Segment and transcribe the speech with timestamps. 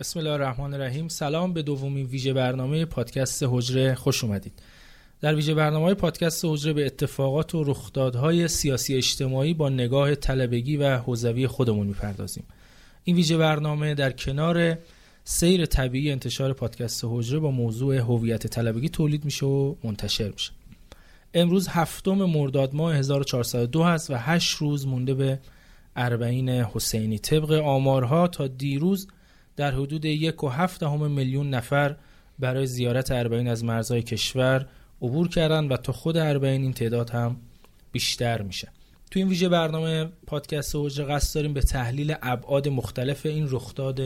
[0.00, 1.08] بسم الله الرحمن الرحیم.
[1.08, 3.94] سلام به دومین ویژه برنامه پادکست حجره.
[3.94, 4.52] خوش اومدید.
[5.20, 10.96] در ویژه برنامه پادکست حجره به اتفاقات و رخدادهای سیاسی اجتماعی با نگاه طلبگی و
[10.96, 12.44] حوزوی خودمون می‌پردازیم.
[13.04, 14.78] این ویژه برنامه در کنار
[15.24, 20.50] سیر طبیعی انتشار پادکست حجره با موضوع هویت طلبگی تولید میشه و منتشر میشه.
[21.34, 25.38] امروز هفتم مرداد ماه 1402 هست و هشت روز مونده به
[25.96, 27.18] اربعین حسینی.
[27.18, 29.08] طبق آمارها تا دیروز
[29.60, 31.96] در حدود یک و هفت میلیون نفر
[32.38, 34.66] برای زیارت اربعین از مرزهای کشور
[35.02, 37.36] عبور کردن و تا خود اربعین این تعداد هم
[37.92, 38.68] بیشتر میشه.
[39.10, 44.00] تو این ویژه برنامه پادکست اوج قصد داریم به تحلیل ابعاد مختلف این رخداد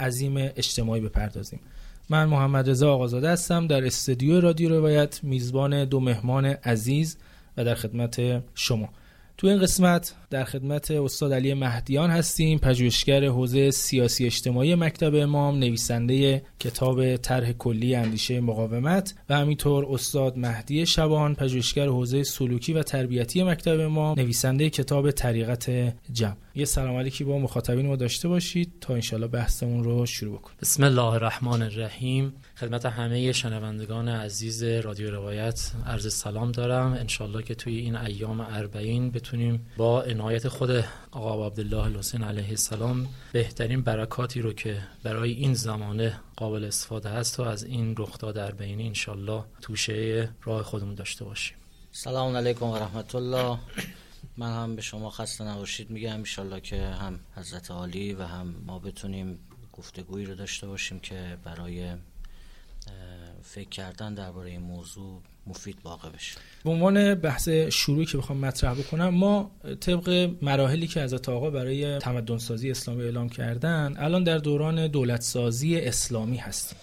[0.00, 1.60] عظیم اجتماعی بپردازیم.
[2.10, 7.16] من محمد رضا آقازاده هستم در استودیو رادیو روایت میزبان دو مهمان عزیز
[7.56, 8.88] و در خدمت شما.
[9.38, 15.58] تو این قسمت در خدمت استاد علی مهدیان هستیم پژوهشگر حوزه سیاسی اجتماعی مکتب امام
[15.58, 22.82] نویسنده کتاب طرح کلی اندیشه مقاومت و همینطور استاد مهدی شبان پژوهشگر حوزه سلوکی و
[22.82, 25.70] تربیتی مکتب امام نویسنده کتاب طریقت
[26.12, 26.36] جمع.
[26.54, 30.56] یه سلام علیکی با مخاطبین ما داشته باشید تا انشالله بحثمون رو شروع بکنیم.
[30.62, 32.32] بسم الله الرحمن الرحیم.
[32.60, 36.92] خدمت همه شنوندگان عزیز رادیو روایت عرض سلام دارم.
[36.92, 43.08] انشالله که توی این ایام اربعین بتونیم با عنایت خود آقا عبدالله الحسین علیه السلام
[43.32, 48.86] بهترین برکاتی رو که برای این زمانه قابل استفاده هست و از این رخداد اربعینی
[48.86, 51.56] انشالله توشه راه خودمون داشته باشیم.
[51.92, 53.58] سلام علیکم و رحمت الله
[54.36, 55.90] من هم به شما خسته نباشید.
[55.90, 59.38] میگم انشالله که هم حضرت عالی و هم ما بتونیم
[59.72, 61.94] گفتگویی رو داشته باشیم که برای
[63.42, 66.38] فکر کردن درباره این موضوع مفید واقع بشه.
[66.64, 71.98] به عنوان بحث شروعی که بخوام مطرح بکنم ما طبق مراحلی که حضرت آقا برای
[71.98, 76.78] تمدن سازی اسلامی اعلام کردن الان در دوران دولت سازی اسلامی هستیم.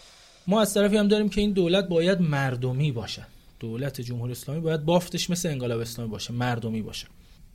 [0.47, 3.25] ما از طرفی هم داریم که این دولت باید مردمی باشه.
[3.59, 7.07] دولت جمهوری اسلامی باید بافتش مثل انقلاب اسلامی باشه مردمی باشه.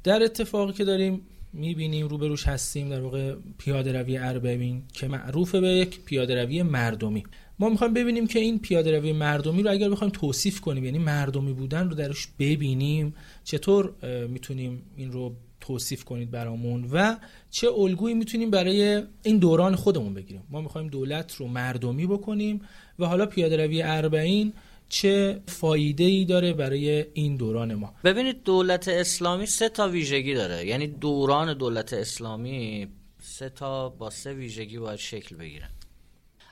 [0.05, 1.21] در اتفاقی که داریم
[1.53, 7.25] می‌بینیم روبروش هستیم در واقع پیاده روی اربعین که معروف به یک پیاده روی مردمی.
[7.59, 11.53] ما می‌خوایم ببینیم که این پیاده روی مردمی رو اگر بخوایم توصیف کنیم یعنی مردمی
[11.53, 13.15] بودن رو درش ببینیم
[13.45, 13.93] چطور
[14.29, 17.17] می‌تونیم این رو توصیف کنید برامون و
[17.51, 20.43] چه الگویی می‌تونیم برای این دوران خودمون بگیریم.
[20.51, 22.61] ما می‌خوایم دولت رو مردمی بکنیم
[22.99, 24.53] و حالا پیاده روی اربعین
[24.89, 27.95] چه فایده ای داره برای این دوران ما.
[28.05, 30.67] ببینید دولت اسلامی سه تا ویژگی داره.
[30.67, 32.89] یعنی دوران دولت اسلامی
[33.23, 35.69] سه تا با سه ویژگی باید شکل بگیرن.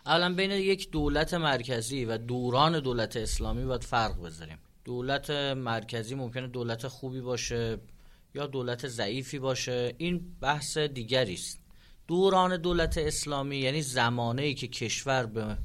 [0.06, 4.58] اولا بین یک دولت مرکزی و دوران دولت اسلامی باید فرق بذاریم.
[4.84, 7.78] دولت مرکزی ممکنه دولت خوبی باشه
[8.34, 9.94] یا دولت ضعیفی باشه.
[9.98, 11.60] این بحث دیگری است.
[12.06, 15.56] دوران دولت اسلامی یعنی زمانه ای که کشور به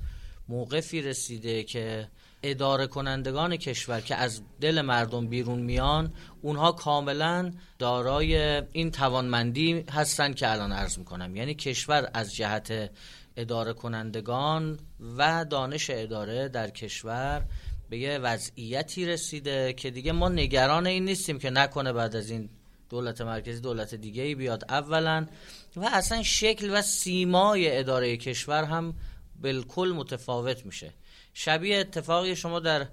[0.49, 2.07] موقفی رسیده که
[2.43, 10.33] اداره کنندگان کشور که از دل مردم بیرون میان اونها کاملا دارای این توانمندی هستن
[10.33, 11.35] که الان عرض می‌کنم.
[11.35, 12.91] یعنی کشور از جهت
[13.37, 14.79] اداره کنندگان
[15.17, 17.45] و دانش اداره در کشور
[17.89, 22.49] به یه وضعیتی رسیده که دیگه ما نگران این نیستیم که نکنه بعد از این
[22.89, 25.27] دولت مرکزی دولت دیگه ای بیاد اولا.
[25.75, 28.93] و اصلا شکل و سیمای اداره کشور هم
[29.41, 30.93] بالکل متفاوت میشه.
[31.33, 32.87] شبیه اتفاقی شما در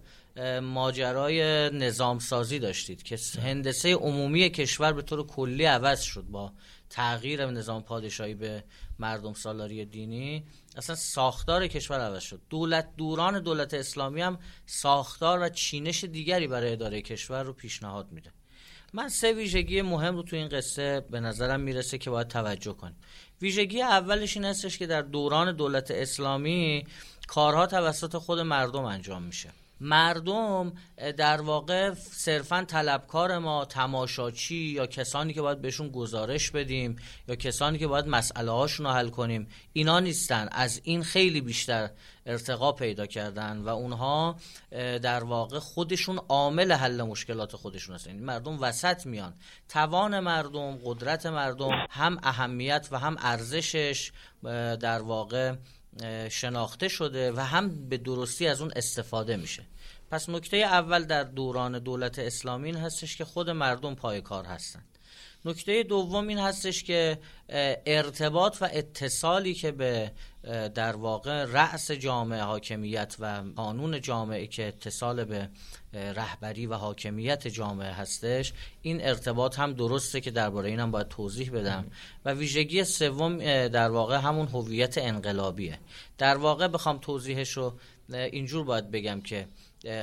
[0.61, 6.53] ماجرای نظام سازی داشتید که هندسه عمومی کشور به طور کلی عوض شد با
[6.91, 8.65] تغییر نظام پادشاهی به
[8.99, 10.45] مردم سالاری دینی
[10.77, 12.41] اصلا ساختار کشور عوض شد.
[12.51, 18.33] دولت دوران دولت اسلامی هم ساختار و چینش دیگری برای اداره کشور رو پیشنهاد میده.
[18.93, 22.97] من سه ویژگی مهم رو تو این قصه به نظرم می‌رسه که باید توجه کنیم.
[23.43, 26.87] ویژگی اولش این هستش که در دوران دولت اسلامی
[27.27, 29.51] کارها توسط خود مردم انجام میشه.
[29.81, 30.73] مردم
[31.17, 36.97] در واقع صرفا طلبکار ما تماشاچی یا کسانی که باید بهشون گزارش بدیم
[37.29, 40.49] یا کسانی که باید مسئله هاشون رو حل کنیم اینا نیستن.
[40.53, 41.91] از این خیلی بیشتر
[42.27, 44.37] ارتقا پیدا کردن و اونها
[45.03, 48.11] در واقع خودشون عامل حل مشکلات خودشون هستن.
[48.11, 49.35] یعنی مردم وسط میان.
[49.69, 54.13] توان مردم قدرت مردم هم اهمیت و هم ارزشش
[54.81, 55.55] در واقع
[56.31, 59.63] شناخته شده و هم به درستی از اون استفاده میشه.
[60.11, 64.99] پس نکته اول در دوران دولت اسلامی این هستش که خود مردم پای کار هستند
[65.45, 67.19] نکته دوم این هستش که
[67.87, 70.13] ارتباط و اتصالی که به
[70.75, 75.49] در واقع رأس جامعه حاکمیت و قانون جامعه که اتصال به
[75.93, 78.53] رهبری و حاکمیت جامعه هستش.
[78.83, 81.87] این ارتباط هم درسته که درباره اینم باید توضیح بدم.
[82.25, 83.39] و ویژگی سوم
[83.69, 85.79] در واقع همون هویت انقلابیه.
[86.19, 87.79] در واقع بخوام توضیحش رو
[88.13, 89.49] اینجور باید بگم که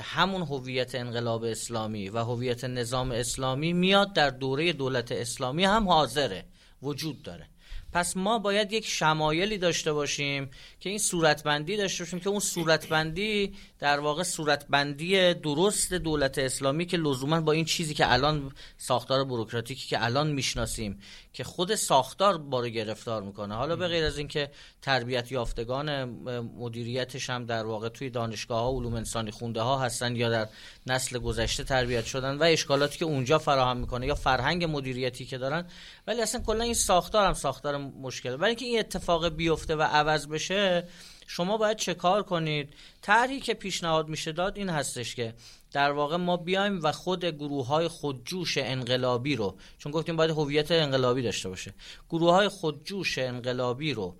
[0.02, 6.46] همون هویت انقلاب اسلامی و هویت نظام اسلامی میاد در دوره دولت اسلامی هم حاضره
[6.82, 7.48] وجود داره.
[7.94, 10.50] پس ما باید یک شمایلی داشته باشیم
[10.80, 13.54] که این صورتبندی داشته باشیم که اون صورتبندی
[13.86, 19.88] در واقع صورتبندی درست دولت اسلامی که لزوما با این چیزی که الان ساختار بروکراتیکی
[19.88, 21.00] که الان می‌شناسیم
[21.34, 23.56] که خود ساختار بارو گرفتار می‌کنه.
[23.56, 24.52] حالا به غیر از اینکه
[24.82, 26.04] تربیت یافتگان
[26.60, 30.48] مدیریتش هم در واقع توی دانشگاه ها علوم انسانی خونده ها هستن یا در
[30.88, 35.66] نسل گذشته تربیت شدن و اشکالاتی که اونجا فراهم می‌کنه یا فرهنگ مدیریتی که دارن.
[36.08, 40.28] ولی اصلا کلا این ساختار هم ساختار مشکل ولی اینکه این اتفاق بیفته و عوض
[40.28, 40.88] بشه
[41.27, 45.33] شما باید چه کار کنید؟ طرحی که پیشنهاد میشه داد این هستش که
[45.72, 50.72] در واقع ما بیایم و خود گروه های خودجوش انقلابی رو چون گفتیم باید هویت
[50.72, 51.74] انقلابی داشته باشه.
[52.10, 54.18] گروه های خودجوش انقلابی رو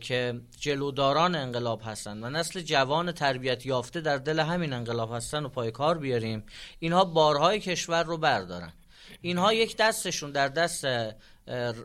[0.00, 5.48] که جلوداران انقلاب هستند و نسل جوان تربیت یافته در دل همین انقلاب هستن و
[5.48, 6.44] پای کار بیاریم
[6.78, 8.72] اینها بارهای کشور رو بردارن.
[9.20, 10.86] اینها یک دستشون در دست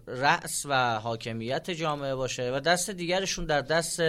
[0.08, 4.02] رأس و حاکمیت جامعه باشه و دست دیگرشون در دست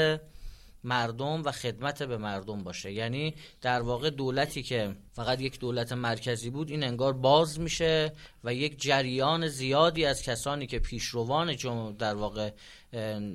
[0.84, 2.92] مردم و خدمت به مردم باشه.
[2.92, 8.12] یعنی در واقع دولتی که فقط یک دولت مرکزی بود این انگار باز میشه
[8.44, 11.56] و یک جریان زیادی از کسانی که پیشروان
[11.98, 12.50] در واقع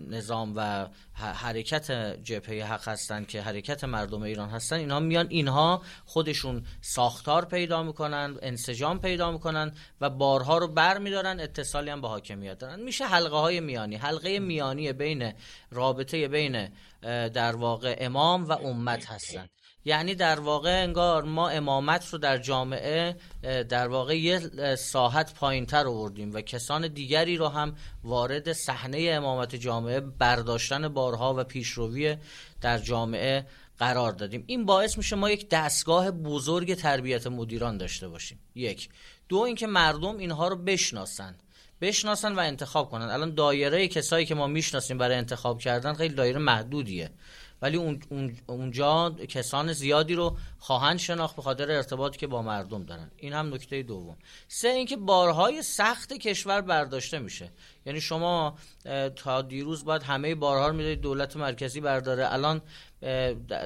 [0.09, 1.91] نظام و حرکت
[2.23, 8.37] جبهه حق هستند که حرکت مردم ایران هستن اینها میان اینها خودشون ساختار پیدا می‌کنن
[8.41, 9.71] انسجام پیدا می‌کنن
[10.01, 12.79] و بارها رو بر میدارن اتصالی هم به حاکمیت دارن.
[12.79, 15.33] میشه حلقه های میانی حلقه میانی بین
[15.71, 16.69] رابطه بین
[17.29, 19.49] در واقع امام و امت هستن.
[19.89, 23.15] یعنی در واقع انگار ما امامت رو در جامعه
[23.69, 24.39] در واقع یه
[24.75, 31.35] ساحت پایین تر آوردیم و کسان دیگری رو هم وارد صحنه امامت جامعه برداشتن بارها
[31.37, 32.17] و پیشروی
[32.61, 33.45] در جامعه
[33.79, 34.43] قرار دادیم.
[34.47, 38.39] این باعث میشه ما یک دستگاه بزرگ تربیت مدیران داشته باشیم.
[38.55, 38.89] یک.
[39.29, 41.35] دو اینکه مردم اینها رو بشناسن.
[41.81, 43.05] بشناسن و انتخاب کنن.
[43.05, 47.09] الان دایره کسایی که ما می‌شناسیم برای انتخاب کردن خیلی دایره محدودیه.
[47.61, 47.99] ولی اون
[48.47, 53.11] اونجا کسان زیادی رو خواهند شناخت به خاطر ارتباطی که با مردم دارن.
[53.17, 54.17] این هم نکته دوم.
[54.47, 57.51] سه اینکه بارهای سخت کشور برداشته میشه.
[57.85, 58.57] یعنی شما
[59.15, 62.33] تا دیروز باید همه بارها رو می‌دادید دولت مرکزی برداره.
[62.33, 62.61] الان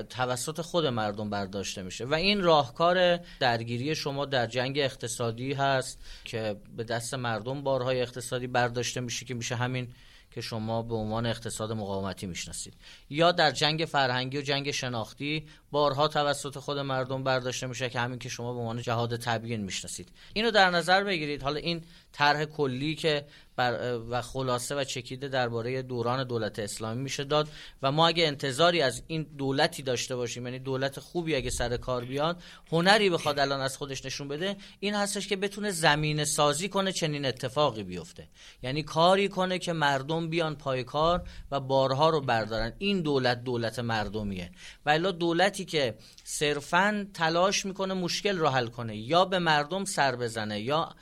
[0.10, 2.06] توسط خود مردم برداشته میشه.
[2.06, 8.48] و این راهکار درگیری شما در جنگ اقتصادی هست که به دست مردم بارهای اقتصادی
[8.48, 9.94] برداشته میشه که میشه همین
[10.34, 12.74] که شما به عنوان اقتصاد مقاومتی می‌شناسید.
[13.10, 18.20] یا در جنگ فرهنگی و جنگ شناختی بارها توسط خود مردم برداشته میشه که همین
[18.20, 20.10] که شما به عنوان جهاد تبیین می‌شناسید.
[20.34, 21.44] اینو در نظر بگیرید.
[21.44, 23.26] حالا این طرح کلی که
[23.56, 27.48] بر و خلاصه و چکیده درباره دوران دولت اسلامی میشه داد
[27.82, 32.06] و ما اگه انتظاری از این دولتی داشته باشیم یعنی دولت خوبی اگه سر کار
[32.06, 32.42] بیاد
[32.72, 37.26] هنری بخواد الان از خودش نشون بده این هستش که بتونه زمین سازی کنه چنین
[37.26, 38.28] اتفاقی بیفته.
[38.64, 42.74] یعنی کاری کنه که مردم بیان پای کار و بارها رو بردارن.
[42.78, 44.52] این دولت دولت مردمیه.
[44.86, 50.60] و دولتی که صرفا تلاش می‌کنه مشکل رو حل کنه یا به مردم سر بزنه
[50.60, 50.96] یا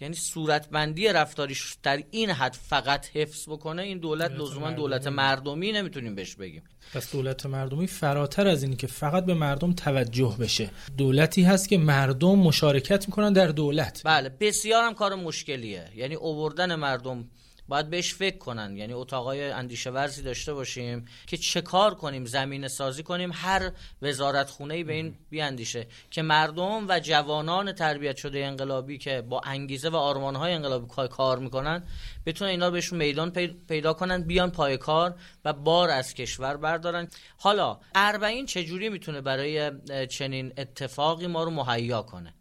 [0.00, 6.14] یعنی صورتبندی رفتاریش در این حد فقط حفظ بکنه این دولت لزوما دولت مردمی نمی‌تونیم
[6.14, 6.62] بهش بگیم.
[6.94, 10.70] پس دولت مردمی فراتر از این که فقط به مردم توجه بشه.
[10.96, 14.02] دولتی هست که مردم مشارکت می‌کنن در دولت.
[14.04, 15.88] بله بسیار هم کار مشکلیه.
[15.96, 17.28] یعنی اووردن مردم
[17.68, 18.76] باید بهش فکر کنن.
[18.76, 23.70] یعنی اتاقای اندیشه ورزی داشته باشیم که چه کار کنیم زمین سازی کنیم هر
[24.02, 25.86] وزارت خونه به این بیاندیشه.
[26.10, 31.82] که مردم و جوانان تربیت شده انقلابی که با انگیزه و آرمانهای انقلابی کار می‌کنن
[32.26, 33.30] بتونن اینا بهشون میدان
[33.68, 37.08] پیدا کنن بیان پای کار و بار از کشور بردارن.
[37.38, 39.70] حالا اربعین چجوری می‌تونه برای
[40.06, 42.34] چنین اتفاقی ما رو مهیا کنه؟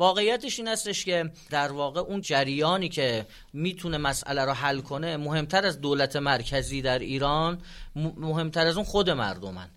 [0.00, 5.66] واقعیتش این هستش که در واقع اون جریانی که می‌تونه مسئله رو حل کنه مهمتر
[5.66, 7.58] از دولت مرکزی در ایران
[8.16, 9.68] مهمتر از اون خود مردمن.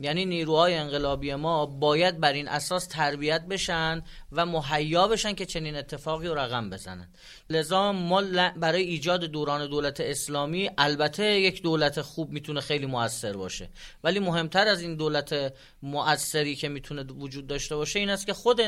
[0.00, 4.02] یعنی نیروهای انقلابی ما باید بر این اساس تربیت بشن
[4.32, 7.08] و مهیا بشن که چنین اتفاقی رو رقم بزنن.
[7.50, 8.22] لذا ما
[8.56, 13.70] برای ایجاد دوران دولت اسلامی البته یک دولت خوب می‌تونه خیلی موثر باشه.
[14.04, 18.60] ولی مهمتر از این دولت موثری که می‌تونه وجود داشته باشه این است که خود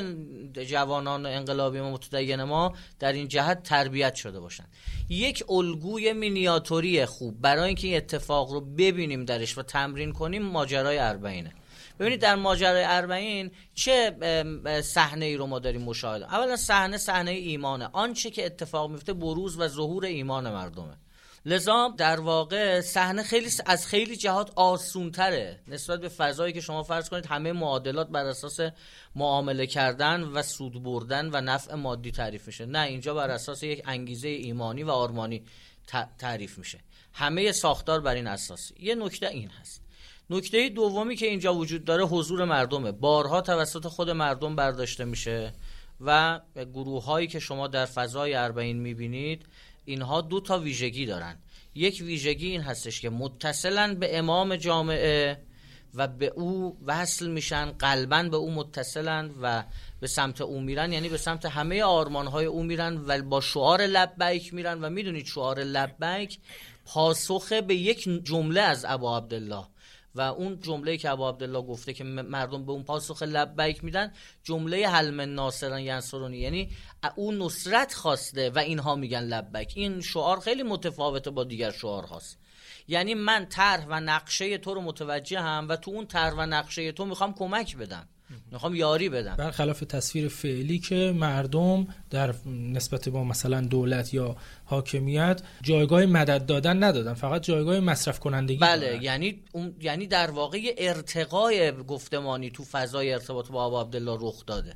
[0.52, 4.64] جوانان انقلابی ما متدین ما در این جهت تربیت شده باشن.
[5.08, 10.98] یک الگوی مینیاتوری خوب برای اینکه این اتفاق رو ببینیم درش و تمرین کنیم ماجرای
[11.22, 11.52] اربعینه.
[12.00, 14.16] ببینید در ماجرای اربعین چه
[14.84, 16.34] صحنه ای رو ما داریم مشاهده.
[16.34, 17.88] اولا صحنه صحنه ایمانه.
[17.92, 20.96] آنچه که اتفاق میفته بروز و ظهور ایمان مردمه.
[21.46, 25.60] لذا در واقع صحنه خیلی از خیلی جهات آسونتره.
[25.68, 28.60] نسبت به فضایی که شما فرض کنید همه معادلات بر اساس
[29.16, 32.66] معامله کردن و سود بردن و نفع مادی تعریف میشه.
[32.66, 35.44] نه اینجا بر اساس یک انگیزه ایمانی و آرمانی
[36.18, 36.78] تعریف میشه.
[37.12, 39.81] همه ساختار بر این اساسی یه نکته این هست.
[40.32, 42.92] نکته دومی که اینجا وجود داره حضور مردمه.
[42.92, 45.52] بارها توسط خود مردم برداشته میشه
[46.00, 46.40] و
[46.74, 49.46] گروه هایی که شما در فضای اربعین می‌بینید
[49.84, 51.36] اینها دو تا ویژگی دارن.
[51.74, 55.38] یک ویژگی این هستش که متصلا به امام جامعه
[55.94, 59.64] و به او وصل میشن قلبا به او متصلن و
[60.00, 63.82] به سمت او میرن یعنی به سمت همه آرمان های او میرن و با شعار
[63.82, 64.84] لبیک میرن.
[64.84, 66.38] و می‌دونید شعار لبیک
[66.86, 69.64] پاسخ به یک جمله از ابا عبدالله.
[70.14, 74.12] و اون جمله که ابو عبدالله گفته که مردم به اون پاسخ لبیک میدن
[74.44, 76.70] جمله حلم ناصران ینصرونی یعنی
[77.16, 79.72] اون نصرت خواسته و اینها میگن لبیک.
[79.76, 82.38] این شعار خیلی متفاوته با دیگر شعار هاست.
[82.88, 86.92] یعنی من طرح و نقشه تو رو متوجه هم و تو اون طرح و نقشه
[86.92, 88.08] تو می‌خوام کمک بدم.
[88.52, 89.36] می‌خوام یاری بدم.
[89.36, 96.84] برخلاف تصویر فعلی که مردم در نسبت با مثلا دولت یا حاکمیت جایگاه مدد دادن
[96.84, 99.40] ندادن فقط جایگاه مصرف کنندگی بله یعنی
[99.80, 104.74] یعنی در واقع ارتقای گفتمانی تو فضای ارتباط با آبا عبدالله رخ داده.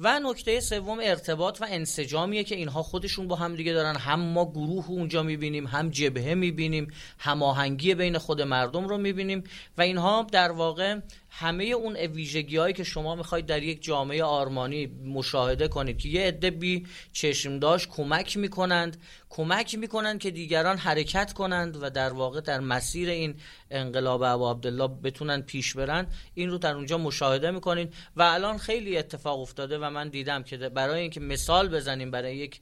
[0.00, 3.96] و نکته سوم ارتباط و انسجامیه که اینها خودشون با هم دیگه دارن.
[3.96, 9.44] هم ما گروه اونجا می‌بینیم هم جبهه می‌بینیم هماهنگی بین خود مردم رو می‌بینیم.
[9.78, 10.98] و اینها در واقع
[11.40, 16.26] همه اون ویژگی هایی که شما می‌خواید در یک جامعه آرمانی مشاهده کنید که یه
[16.26, 18.96] عده بی چشم داشت کمک می‌کنند
[19.30, 23.34] کمک می‌کنند که دیگران حرکت کنند و در واقع در مسیر این
[23.70, 26.06] انقلاب ابو عبدالله بتونن پیش برن.
[26.34, 30.56] این رو در اونجا مشاهده می‌کنید و الان خیلی اتفاق افتاده و من دیدم که
[30.56, 32.60] برای اینکه مثال بزنیم برای یک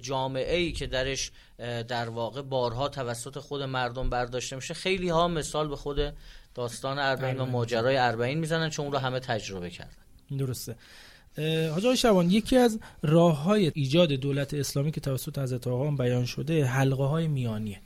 [0.00, 1.30] جامعه ای که درش
[1.88, 6.14] در واقع بارها توسط خود مردم برداشته میشه خیلی ها مثال به خود
[6.58, 10.36] داستان اربعین و ماجرای اربعین می‌زنن چون اون رو همه تجربه کردن.
[10.38, 10.76] درسته.
[11.74, 16.64] حاج شبان یکی از راه های ایجاد دولت اسلامی که توسط حضرت آقا بیان شده
[16.64, 17.80] حلقه های میانیه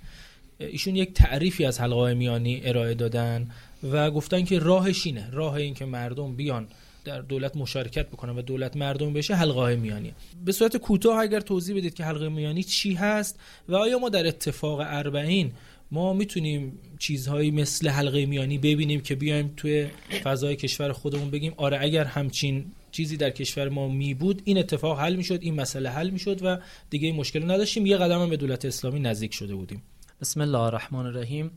[0.59, 3.51] ایشون یک تعریفی از حلقه های میانی ارائه دادن
[3.93, 6.69] و گفتن که راهش اینه راه این که مردم بیان
[7.05, 10.15] در دولت مشارکت بکنن و دولت مردم بشه حلقه های میانی.
[10.45, 14.27] به صورت کوتاه اگر توضیح بدید که حلقه میانی چی هست و آیا ما در
[14.27, 15.53] اتفاق اربعین
[15.93, 19.87] ما می‌تونیم چیزهایی مثل حلقه میانی ببینیم که بیایم توی
[20.23, 25.01] فضای کشور خودمون بگیم آره اگر همچین چیزی در کشور ما می بود این اتفاق
[25.01, 26.59] حل می‌شد این مسئله حل می‌شد و
[26.91, 27.87] دیگه مشکل نداشتیم.
[27.87, 29.83] یه قدم به دولت اسلامی نزدیک شده بودیم.
[30.21, 31.51] بسم الله الرحمن الرحیم.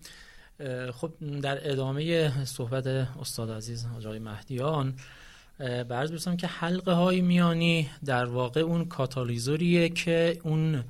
[0.92, 1.12] خب
[1.42, 4.94] در ادامه صحبت استاد عزیز آقای مهدیان
[5.60, 10.84] برز برسم که حلقه های میانی در واقع اون کاتالیزوریه که اون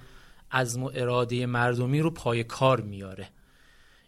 [0.51, 3.27] عزم و اراده مردمی رو پای کار میاره.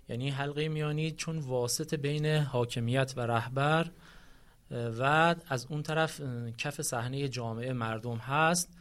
[0.09, 3.91] یعنی حلقه میانی چون واسط بین حاکمیت و رهبر
[4.71, 6.21] و از اون طرف
[6.57, 8.73] کف صحنه جامعه مردم هست.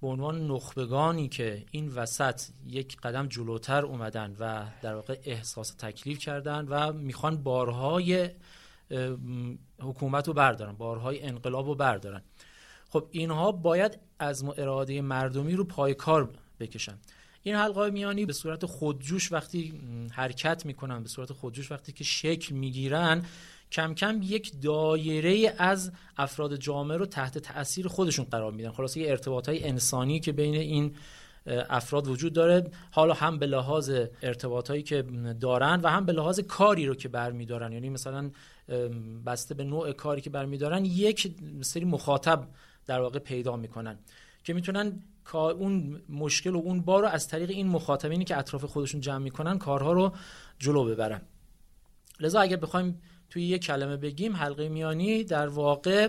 [0.00, 6.18] به عنوان نخبگانی که این وسط یک قدم جلوتر اومدن و در واقع احساس تکلیف
[6.18, 8.30] کردن و می‌خوان بارهای
[9.80, 12.22] حکومت رو بردارن بارهای انقلاب رو بردارن.
[12.88, 16.98] خب اینها باید از اراده مردمی رو پای کار بکشن.
[17.42, 19.80] این حلقه میانی به صورت خودجوش وقتی
[20.12, 23.24] حرکت می‌کنن به صورت خودجوش وقتی که شکل می‌گیرن
[23.72, 28.70] کم کم یک دایره از افراد جامعه رو تحت تاثیر خودشون قرار میدن.
[28.70, 30.94] خلاصه یه ارتباط های انسانی که بین این
[31.46, 33.90] افراد وجود داره حالا هم به لحاظ
[34.22, 35.02] ارتباط هایی که
[35.40, 37.72] دارن و هم به لحاظ کاری رو که برمیدارن.
[37.72, 38.30] یعنی مثلا
[39.26, 42.48] بسته به نوع کاری که برمیدارن یک سری مخاطب
[42.86, 43.98] در واقع پیدا می‌کنن.
[44.44, 45.02] که می‌تونن
[45.34, 49.58] اون مشکل و اون بار رو از طریق این مخاطبینی که اطراف خودشون جمع می‌کنن
[49.58, 50.12] کارها رو
[50.58, 51.20] جلو ببرن.
[52.20, 56.08] لذا اگر بخوایم توی یک کلمه بگیم حلقه میانی در واقع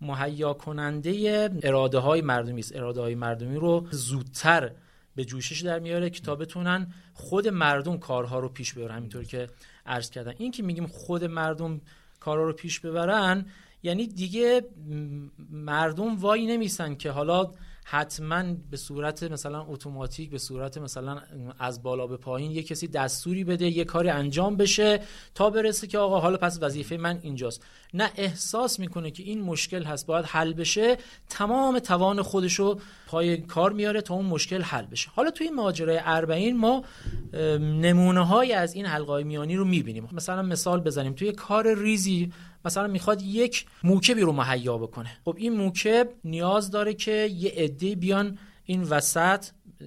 [0.00, 2.76] مهیا کننده اراده های مردمی است.
[2.76, 4.70] اراده های مردمی رو زودتر
[5.16, 8.96] به جوشش در میاره که تا بتونن خود مردم کارها رو پیش ببرن.
[8.96, 9.48] همینطور که
[9.86, 11.80] عرض کردن این که میگیم خود مردم
[12.20, 13.46] کارا رو پیش ببرن
[13.84, 14.62] یعنی دیگه
[15.50, 17.50] مردم وای نمیسن که حالا
[17.86, 21.18] حتما به صورت مثلا اتوماتیک به صورت مثلا
[21.58, 25.00] از بالا به پایین یه کسی دستوری بده یه کاری انجام بشه
[25.34, 27.62] تا برسه که آقا حالا پس وظیفه من اینجاست.
[27.94, 30.96] نه احساس می‌کنه که این مشکل هست باید حل بشه.
[31.28, 35.10] تمام توان خودشو پای کار میاره تا اون مشکل حل بشه.
[35.14, 36.84] حالا توی ماجرای اربعین ما
[37.60, 40.08] نمونه های از این حلقای میانی رو می‌بینیم.
[40.12, 41.12] مثلا مثال بزنیم.
[41.12, 42.32] توی کار ریزی
[42.64, 45.18] مثلا می‌خواد یک موکبی رو مهیا بکنه.
[45.24, 49.46] خب این موکب نیاز داره که یه عده بیان این وسط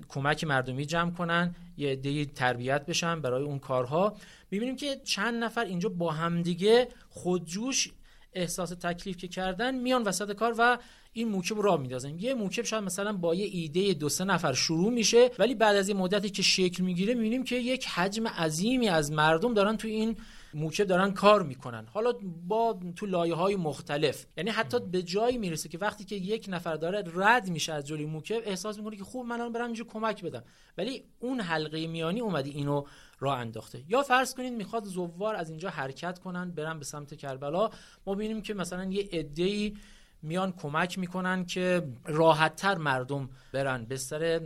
[0.10, 4.18] کمک مردمی جمع کنن یه عده تربیت بشن برای اون کارها.
[4.52, 7.92] می‌بینیم که چند نفر اینجا با همدیگه خودجوش
[8.34, 10.78] احساس تکلیف که کردن میان وسط کار و
[11.14, 12.20] این موکب رو راه میندازن.
[12.20, 15.88] یه موکب شاید مثلا با یه ایده دو سه نفر شروع میشه ولی بعد از
[15.88, 20.18] این مدتی که شکل می‌گیره می‌بینیم که یک حجم عظیمی از مردم دارن تو این
[20.58, 21.86] موکب دارن کار می‌کنن.
[21.86, 22.14] حالا
[22.48, 24.26] با تو لایه های مختلف.
[24.38, 28.06] یعنی حتی به جایی می‌رسه که وقتی که یک نفر داره رد میشه از جلوی
[28.06, 30.44] موکب احساس می‌کنه که خوب من الان برم اینجا کمک بدم.
[30.78, 32.84] ولی اون حلقه میانی اومدی اینو
[33.20, 33.84] راه انداخته.
[33.88, 37.70] یا فرض کنید می‌خواد زوار از اینجا حرکت کنن برن به سمت کربلا.
[38.06, 39.74] ما ببینیم که مثلا یه عده‌ای
[40.22, 43.86] میان کمک می‌کنن که راحتتر مردم برن.
[43.86, 44.42] به سر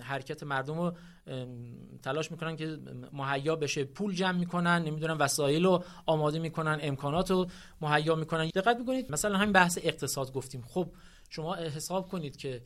[0.00, 0.92] حرکت مردم رو
[2.02, 2.78] تلاش می‌کنن که
[3.12, 3.84] مهیا بشه.
[3.84, 7.46] پول جمع می‌کنن نمی‌دونن وسایل رو آماده می‌کنن امکانات رو
[7.80, 8.46] مهیا می‌کنن.
[8.46, 10.62] دقت می‌کنید مثلا همین بحث اقتصاد گفتیم.
[10.66, 10.90] خب
[11.30, 12.62] شما حساب کنید که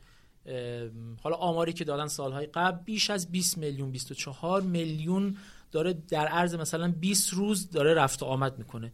[1.23, 5.37] حالا آماری که دادن سالهای قبل بیش از 20 میلیون 24 میلیون
[5.73, 8.93] داره در عرض مثلا 20 روز داره رفت و آمد می‌کنه.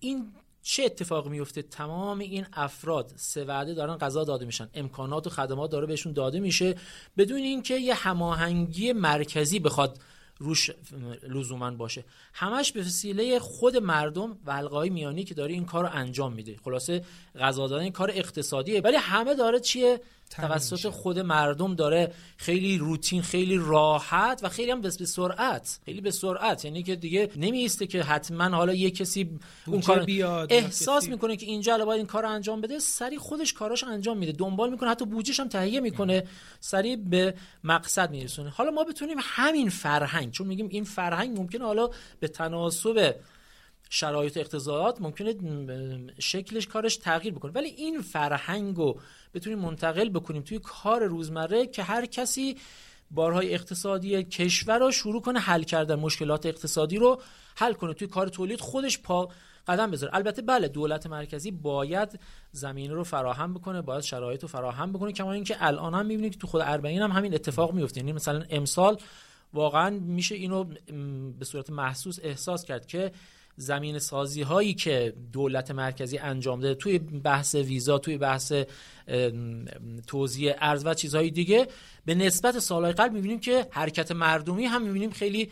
[0.00, 0.32] این
[0.66, 4.68] چه اتفاقی میفته تمام این افراد سه وعده دارن غذا داده میشن.
[4.74, 6.74] امکانات و خدمات داره بهشون داده میشه.
[7.16, 9.98] بدون اینکه یه هماهنگی مرکزی بخواد
[10.38, 10.70] روش
[11.28, 12.04] لزوما باشه.
[12.32, 16.56] همش به وسیله خود مردم و حلقه میانی که داره این کار انجام میده.
[16.64, 17.04] خلاصه
[17.40, 18.80] غذا دادن کار اقتصادیه.
[18.80, 20.00] ولی همه داره چیه؟
[20.30, 26.10] توسط خود مردم داره خیلی روتین خیلی راحت و خیلی هم به سرعت خیلی به
[26.10, 26.64] سرعت.
[26.64, 29.30] یعنی که دیگه نمیسته که حتما حالا یه کسی
[29.66, 33.84] اون کار بیاد احساس می‌کنه که اینجا باید این کار انجام بده سری خودش کاراش
[33.84, 34.32] انجام میده.
[34.32, 36.26] دنبال می‌کنه حتی بودجهش هم تهیه می‌کنه.
[36.60, 38.50] سری به مقصد میرسونه.
[38.50, 41.90] حالا ما بتونیم همین فرهنگ چون میگیم این فرهنگ ممکنه حالا
[42.20, 43.14] به تناسب
[43.94, 45.34] شرایط اقتضاعات ممکنه
[46.18, 47.52] شکلش کارش تغییر بکنه.
[47.52, 49.00] ولی این فرهنگ رو
[49.34, 52.56] بتونیم منتقل بکنیم توی کار روزمره که هر کسی
[53.10, 57.20] بارهای اقتصادی کشور رو شروع کنه حل کردن مشکلات اقتصادی رو
[57.56, 59.28] حل کنه توی کار تولید خودش پا
[59.68, 60.14] قدم بذاره.
[60.14, 62.20] البته بله دولت مرکزی باید
[62.52, 66.38] زمینه رو فراهم بکنه باید شرایط رو فراهم بکنه کما اینکه الان هم می‌بینید که
[66.38, 68.96] تو خود اربعین هم همین اتفاق میفته یعنی مثلا امسال
[69.52, 70.64] واقعا میشه اینو
[71.38, 73.12] به صورت محسوس احساس کرد که
[73.56, 78.52] زمین سازی هایی که دولت مرکزی انجام داده توی بحث ویزا توی بحث
[80.06, 81.68] توزیع ارز و چیزهای دیگه
[82.04, 85.50] به نسبت سالهای قبل می‌بینیم که حرکت مردمی هم می‌بینیم خیلی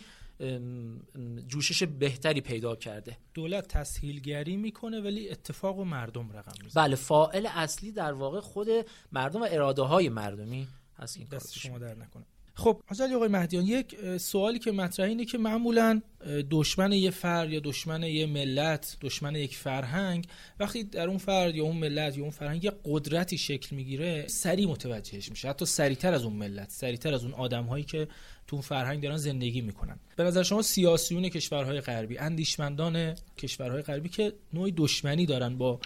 [1.46, 3.16] جوشش بهتری پیدا کرده.
[3.34, 6.84] دولت تسهیلگری می‌کنه ولی اتفاق و مردم رقم می‌زنه.
[6.84, 8.68] بله فائل اصلی در واقع خود
[9.12, 12.24] مردم و اراده های مردمی هست این دست شما در نکنه.
[12.54, 16.02] خب حاجی آقای مهدیان یک سوالی که مطرح اینه که معمولا
[16.50, 20.26] دشمن یه فرد یا دشمن یه ملت دشمن یک فرهنگ
[20.60, 24.68] وقتی در اون فرد یا اون ملت یا اون فرهنگ یه قدرتی شکل می‌گیره سریع
[24.68, 25.48] متوجهش میشه.
[25.48, 28.08] حتی سریعتر از اون ملت سریعتر از اون آدم هایی که
[28.46, 29.98] تو اون فرهنگ دارن زندگی می‌کنن.
[30.16, 35.80] به نظر شما سیاسیون کشورهای غربی اندیشمندان کشورهای غربی که نوعی دشمنی دارن با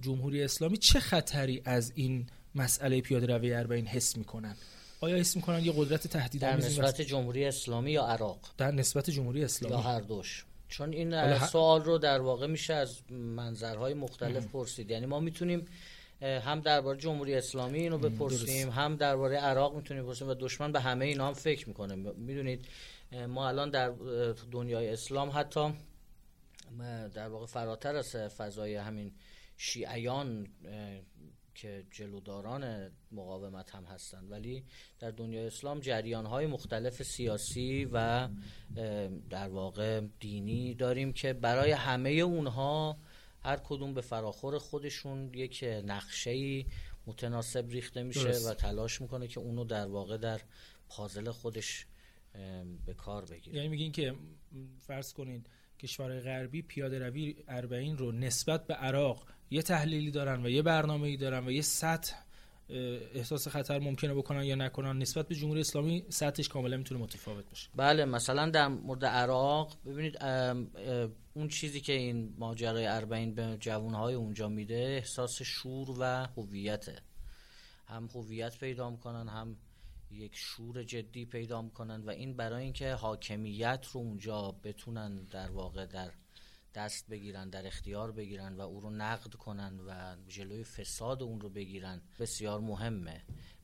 [0.00, 4.56] جمهوری اسلامی چه خطری از این مسئله پیاده روی اربعین حس می‌کنن؟
[5.00, 9.44] آیا حس می‌کنن یه قدرت تهدید در نسبت جمهوری اسلامی یا عراق؟ در نسبت جمهوری
[9.44, 9.74] اسلامی.
[9.74, 10.44] یا هر دوش.
[10.68, 14.90] چون این سوال رو در واقع میشه از منظرهای مختلف پرسید.
[14.90, 15.64] یعنی ما می‌تونیم
[16.22, 21.04] هم درباره جمهوری اسلامی اینو بپرسیم هم درباره عراق می‌تونیم بپرسیم و دشمن به همه
[21.04, 21.94] اینا هم فکر می‌کنه.
[22.16, 22.66] می‌دونید
[23.28, 23.92] ما الان در
[24.52, 25.72] دنیای اسلام حتی
[27.14, 29.12] در واقع فراتر از فضای همین
[29.56, 30.46] شیعیان
[31.60, 34.30] که جلوداران مقاومت هم هستند.
[34.30, 34.64] ولی
[34.98, 38.28] در دنیای اسلام جریان های مختلف سیاسی و
[39.30, 42.96] در واقع دینی داریم که برای همه اونها
[43.42, 46.64] هر کدوم به فراخور خودشون یک نقشه
[47.06, 50.40] متناسب ریخته میشه و تلاش می‌کنه که اونو در واقع در
[50.88, 51.86] پازل خودش
[52.86, 53.56] به کار بگیره.
[53.56, 54.14] یعنی میگین که
[54.78, 55.44] فرض کنین
[55.78, 61.08] کشورهای غربی پیاده روی اربعین رو نسبت به عراق یه تحلیلی دارن و یه برنامه
[61.08, 62.16] ای دارن و یه سطح
[63.14, 67.68] احساس خطر ممکنه بکنن یا نکنن نسبت به جمهوری اسلامی سطحش کاملا می‌تونه متفاوت باشه.
[67.76, 70.24] بله مثلا در مورد عراق ببینید
[71.34, 76.96] اون چیزی که این ماجرای اربعین به جوانهای اونجا میده احساس شور و هویته.
[77.86, 79.56] هم هویت پیدا می‌کنن هم
[80.10, 85.86] یک شور جدی پیدا می‌کنن و این برای اینکه حاکمیت رو اونجا بتونن در واقع
[85.86, 86.10] در
[86.74, 91.48] دست بگیرن در اختیار بگیرن و او رو نقد کنن و جلوی فساد اون رو
[91.50, 93.22] بگیرن بسیار مهمه.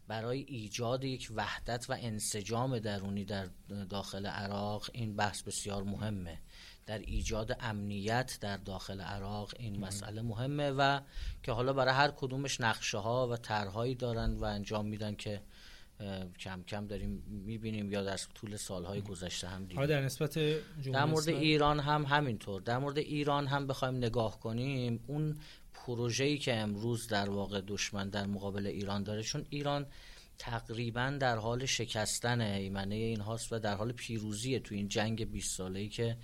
[0.09, 3.49] برای ایجاد یک وحدت و انسجام درونی در
[3.89, 6.39] داخل عراق این بحث بسیار مهمه.
[6.87, 11.01] در ایجاد امنیت در داخل عراق این مسئله مهمه و
[11.43, 15.43] که حالا برای هر کدومش نقشه ها و طرحهایی دارن و انجام میدن که
[16.39, 19.87] کم کم داریم می‌بینیم یا در طول سالهای گذشته هم دیدیم.
[19.87, 20.39] در نسبت
[20.93, 22.63] در مورد ایران هم همینطور.
[22.63, 25.37] در مورد ایران هم بخوایم نگاه کنیم اون
[25.75, 29.87] پروژه‌ای که امروز در واقع دشمن در مقابل ایران داره چون ایران
[30.39, 35.57] تقریبا در حال شکستن ایمنه این هاست و در حال پیروزی تو این جنگ 20
[35.57, 36.17] ساله‌ای که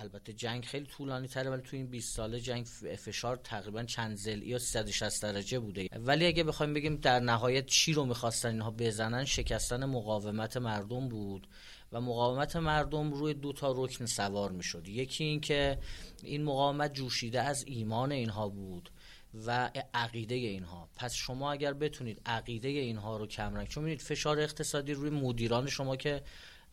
[0.00, 2.66] البته جنگ خیلی طولانی تره ولی تو این 20 ساله جنگ
[2.98, 5.88] فشار تقریبا چند زلی یا 360 درجه بوده.
[5.96, 11.48] ولی اگه بخوایم بگیم در نهایت چی رو می‌خواستن اینها بزنن شکستن مقاومت مردم بود
[11.92, 14.88] و مقاومت مردم روی دو تا رکن سوار می‌شد.
[14.88, 15.78] یکی این که
[16.22, 18.90] این مقاومت جوشیده از ایمان اینها بود
[19.46, 20.88] و عقیده اینها.
[20.96, 25.96] پس شما اگر بتونید عقیده اینها رو کم چون می‌دید فشار اقتصادی روی مدیران شما
[25.96, 26.22] که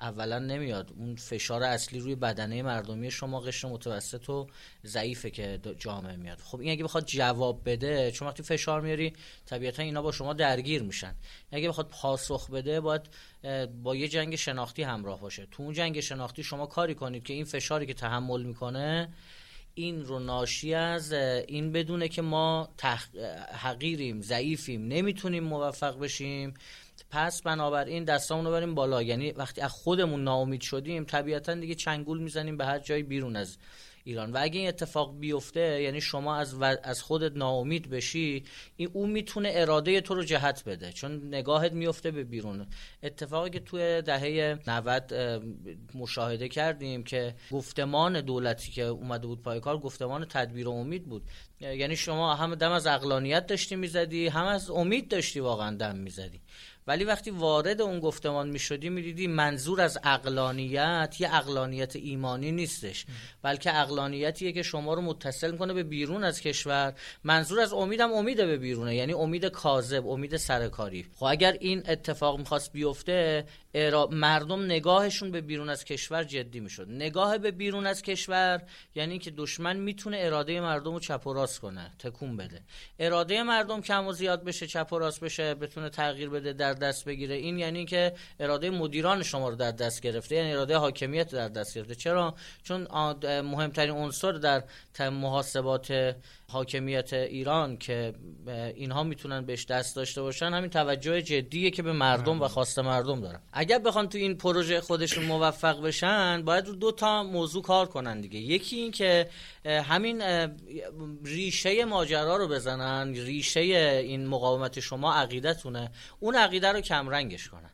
[0.02, 0.92] اولا نمیاد.
[0.98, 4.48] اون فشار اصلی روی بدنه مردمی شما قشر متوسط و
[4.86, 6.40] ضعیفه که جامعه میاد.
[6.40, 9.14] خب این اگه بخواد جواب بده چون وقتی فشار میاری
[9.46, 11.16] طبیعتا اینا با شما درگیر میشن.
[11.52, 13.02] اگه بخواد پاسخ بده باید
[13.84, 15.48] با یه جنگ شناختی همراه باشه.
[15.52, 19.14] تو اون جنگ شناختی شما کاری کنید که این فشاری که تحمل می‌کنه
[19.74, 23.04] این رو ناشی از این بدونه که ما تح...
[23.54, 26.54] حقیریم ضعیفیم نمی‌تونیم موفق بشیم.
[27.10, 29.02] پس بنابراین دستامون رو بریم بالا.
[29.02, 33.58] یعنی وقتی از خودمون ناامید شدیم طبیعتا دیگه چنگول می‌زنیم به هر جای بیرون از
[34.04, 34.32] ایران.
[34.32, 38.44] و اگه این اتفاق بیفته یعنی شما از, از خودت ناامید بشی
[38.76, 40.92] این اون می‌تونه اراده تو رو جهت بده.
[40.92, 42.68] چون نگاهت میفته به بیرون.
[43.04, 45.14] اتفاقی که توی دهه 90
[45.96, 51.24] مشاهده کردیم که گفتمان دولتی که اومده بود پای کار گفتمان تدبیر و امید بود.
[51.62, 56.42] یعنی شما هم دم از اقلانیت داشتی می‌زدی هم از امید داشتی واقعا دم می‌زدی.
[56.88, 62.52] ولی وقتی وارد اون گفتمان می شدی می دیدی منظور از اقلانیت یه اقلانیت ایمانی
[62.52, 63.06] نیستش.
[63.42, 66.94] بلکه اقلانیتیه که شما رو متصل می‌کنه به بیرون از کشور.
[67.24, 71.06] منظور از امیدم امید به بیرونه یعنی امید کاذب امید سرکاری.
[71.16, 73.46] خب اگر این اتفاق می‌خواست بیفته
[74.12, 76.90] مردم نگاهشون به بیرون از کشور جدی می‌شد.
[76.90, 78.62] نگاه به بیرون از کشور
[78.96, 82.62] یعنی که دشمن می‌تونه اراده مردم رو چپ و راست کنه تکون بده.
[83.00, 87.06] اراده مردم کم و زیاد بشه چپ و راست بشه بتونه تغییر بده در دست
[87.06, 87.36] بگیره.
[87.36, 91.76] این یعنی که اراده مدیران شما رو در دست گرفته یعنی اراده حاکمیت در دست
[91.76, 91.96] گرفته.
[91.96, 92.88] چرا؟ چون
[93.42, 94.64] مهمترین عنصر در
[95.10, 96.16] محاسبات
[96.52, 98.14] حاکمیت ایران که
[98.76, 103.22] اینها می‌تونن بهش دست داشته باشن همین توجه جدیه که به مردم و خواست مردم
[103.22, 103.42] دارن.
[103.54, 108.22] اگر بخوان تو این پروژه خودشون موفق بشن باید رو دو تا موضوع کار کنن
[108.22, 108.40] دیگه.
[108.40, 109.30] یکی این که
[109.66, 110.22] همین
[111.24, 115.92] ریشه ماجرا رو بزنن ریشه این مقاومت شما عقیدتونه.
[116.20, 117.72] اون عقیده رو کمرنگش کنن.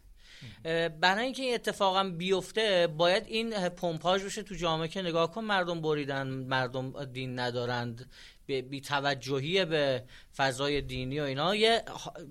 [1.00, 5.82] برای اینکه این اتفاقا بیفته باید این پمپاژ بشه تو جامعه که نگاه کن مردم
[5.82, 8.10] بریدن مردم دین ندارند
[8.46, 10.04] بی توجهی به
[10.38, 11.56] فضای دینی و اینا.
[11.56, 11.84] یه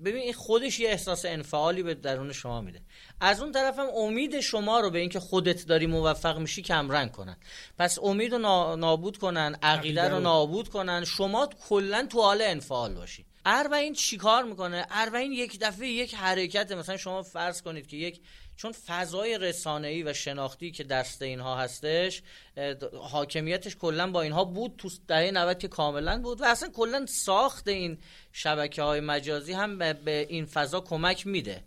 [0.05, 2.81] ببین این خودش یه احساس انفعالی به درون شما میده.
[3.21, 7.37] از اون طرف هم امید شما رو به اینکه خودت داری موفق میشی کمرنگ کنن.
[7.77, 8.39] پس امید رو
[8.75, 11.05] نابود کنن عقیده رو نابود کنن.
[11.05, 13.25] شما کلا تو حال انفعال باشی.
[13.45, 18.21] اربعین چیکار می‌کنه؟ اربعین یک دفعه یک حرکت مثلا شما فرض کنید که یک
[18.55, 22.21] چون فضای رسانه‌ای و شناختی که دست اینها هستش
[23.01, 27.67] حاکمیتش کلا با اینها بود تو دهه 90 که کاملا بود و اصلا کلا ساخت
[27.67, 27.97] این
[28.31, 31.63] شبکه های مجازی هم به این فضا کمک میده.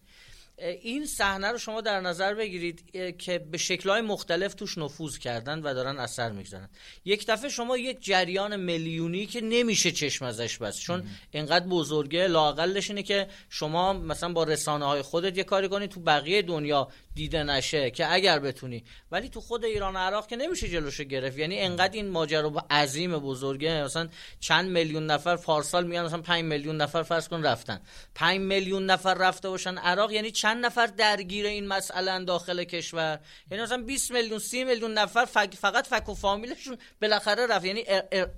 [0.59, 5.75] این صحنه رو شما در نظر بگیرید که به شکلهای مختلف توش نفوذ کردن و
[5.75, 6.69] دارن اثر می‌گذارن.
[7.05, 10.81] یک دفعه شما یک جریان میلیونی که نمیشه چشم ازش بست.
[10.81, 15.91] چون اینقدر بزرگه لاقلش اینه که شما مثلا با رسانه های خودت یه کاری کنید
[15.91, 16.89] تو بقیه دنیا.
[17.15, 18.85] دیده نشه که اگر بتونی.
[19.11, 21.39] ولی تو خود ایران و عراق که نمیشه جلوشو گرفت.
[21.39, 23.85] یعنی انقدر این ماجرا عظیم بزرگه.
[23.85, 24.09] مثلا
[24.41, 27.81] چند میلیون نفر پارسال میان مثلا 5 میلیون نفر فرض کن رفتن.
[28.15, 33.63] 5 میلیون نفر رفته باشن عراق یعنی چند نفر درگیر این مسئله داخل کشور؟ یعنی
[33.63, 35.25] مثلا 20 میلیون 30 میلیون نفر
[35.61, 37.65] فقط فک و فامیلشون بالاخره رفت.
[37.65, 37.85] یعنی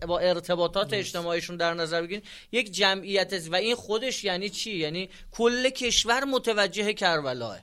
[0.08, 5.70] با ارتباطات اجتماعیشون در نظر بگیرین یک جمعیت و این خودش یعنی چی؟ یعنی کل
[5.70, 7.58] کشور متوجه کربلاه.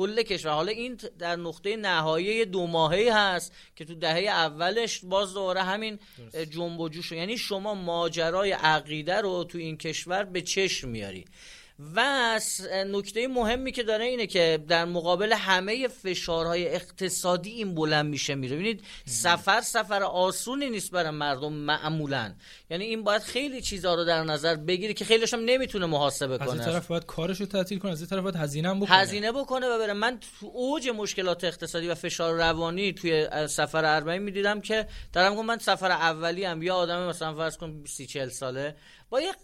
[0.00, 0.52] کل کشور.
[0.52, 5.98] حالا این در نقطه نهایی دو ماهی هست که تو دهه اولش باز دوباره همین
[6.50, 11.24] جنب و جوش یعنی شما ماجرای عقیده رو تو این کشور به چشم میاری.
[11.94, 12.40] و
[12.86, 18.56] نکته مهمی که داره اینه که در مقابل همه فشارهای اقتصادی این بلند میشه میره.
[18.56, 22.34] ببینید سفر سفر آسونی نیست برای مردم معمولا.
[22.70, 26.50] یعنی این باید خیلی چیزها رو در نظر بگیره که خیلیش هم نمی‌تونه محاسبه کنه.
[26.50, 28.96] از طرف باید کارش رو تعطیل کنه از طرف باید هزینه بکنه.
[28.96, 29.92] هزینه بکنه و بره.
[29.92, 35.58] من تو اوج مشکلات اقتصادی و فشار روانی توی سفر اربعین می‌دیدم که دارم من
[35.58, 38.76] سفر اولی هم یا آدم مثلا فرض کن 30 40 ساله.
[39.10, 39.36] با یک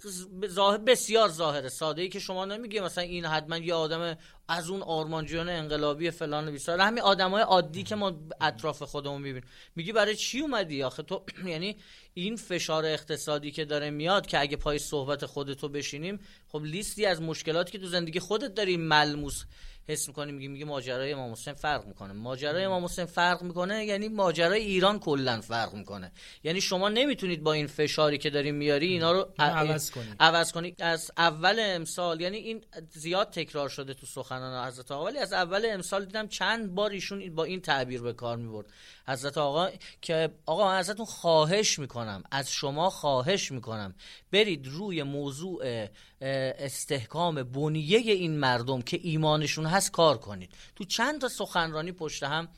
[0.46, 4.16] ظاهر بسیار ظاهر ساده ای که شما نمیگه مثلا این حتما یه آدم
[4.48, 9.48] از اون آرمانجیان انقلابی فلان بیسار همین آدمای عادی که ما اطراف خودمون می‌بینیم.
[9.76, 11.76] میگی برای چی اومدی؟ آخه تو یعنی
[12.14, 17.22] این فشار اقتصادی که داره میاد که اگه پای صحبت خودتو بشینیم خب لیستی از
[17.22, 19.44] مشکلاتی که تو زندگی خودت داری ملموس.
[19.88, 22.12] حس می‌کنیم میگیم میگه ماجرای امام حسین فرق می‌کنه.
[22.12, 26.12] ماجرای امام حسین فرق می‌کنه یعنی ماجرای ایران کلا فرق می‌کنه.
[26.44, 30.16] یعنی شما نمی‌تونید با این فشاری که داریم میاری اینا رو عوض کنید.
[30.20, 35.18] عوض کنید از اول امسال یعنی این زیاد تکرار شده تو سخنان حضرت آقا ولی
[35.18, 38.66] از اول امسال دیدم چند بار ایشون با این تعبیر به کار می‌برد.
[39.08, 39.68] حضرت آقا
[40.02, 43.94] که آقا من ازتون خواهش می‌کنم از شما خواهش می‌کنم
[44.32, 45.86] برید روی موضوع
[46.20, 50.50] استحکام بنیه این مردم که ایمانشون هست کار کنید.
[50.76, 52.48] تو چند تا سخنرانی پشت هم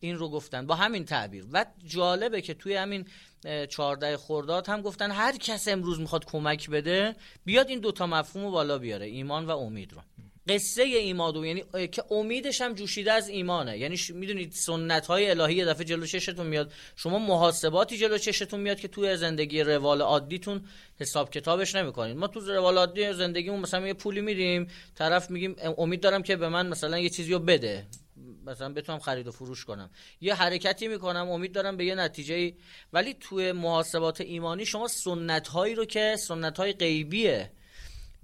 [0.00, 0.66] این رو گفتن.
[0.66, 1.44] با همین تعبیر.
[1.52, 3.08] و جالبه که توی همین
[3.68, 8.50] چهارده خرداد هم گفتن هر کس امروز می‌خواد کمک بده بیاد این دوتا مفهوم رو
[8.50, 10.00] بالا بیاره ایمان و امید رو.
[10.48, 13.78] قصه ایمادو یعنی که امیدش هم جوشیده از ایمانه.
[13.78, 16.72] یعنی می‌دونید سنت های الهی یه دفعه جلو چشتون میاد.
[16.96, 20.64] شما محاسباتی جلو چشتون میاد که توی زندگی روال عادیتون
[21.00, 26.00] حساب کتابش نمی‌کنید ما تو روال عادی زندگیمون مثلا یه پولی میدیم طرف میگیم امید
[26.00, 27.86] دارم که به من مثلا یه چیزی رو بده.
[28.46, 29.90] مثلا بتونم خرید و فروش کنم.
[30.20, 32.52] یه حرکتی می‌کنم امید دارم به یه نتیجه
[32.92, 37.50] ولی توی محاسبات ایمانی شما سنت هایی رو که سنت های غیبیه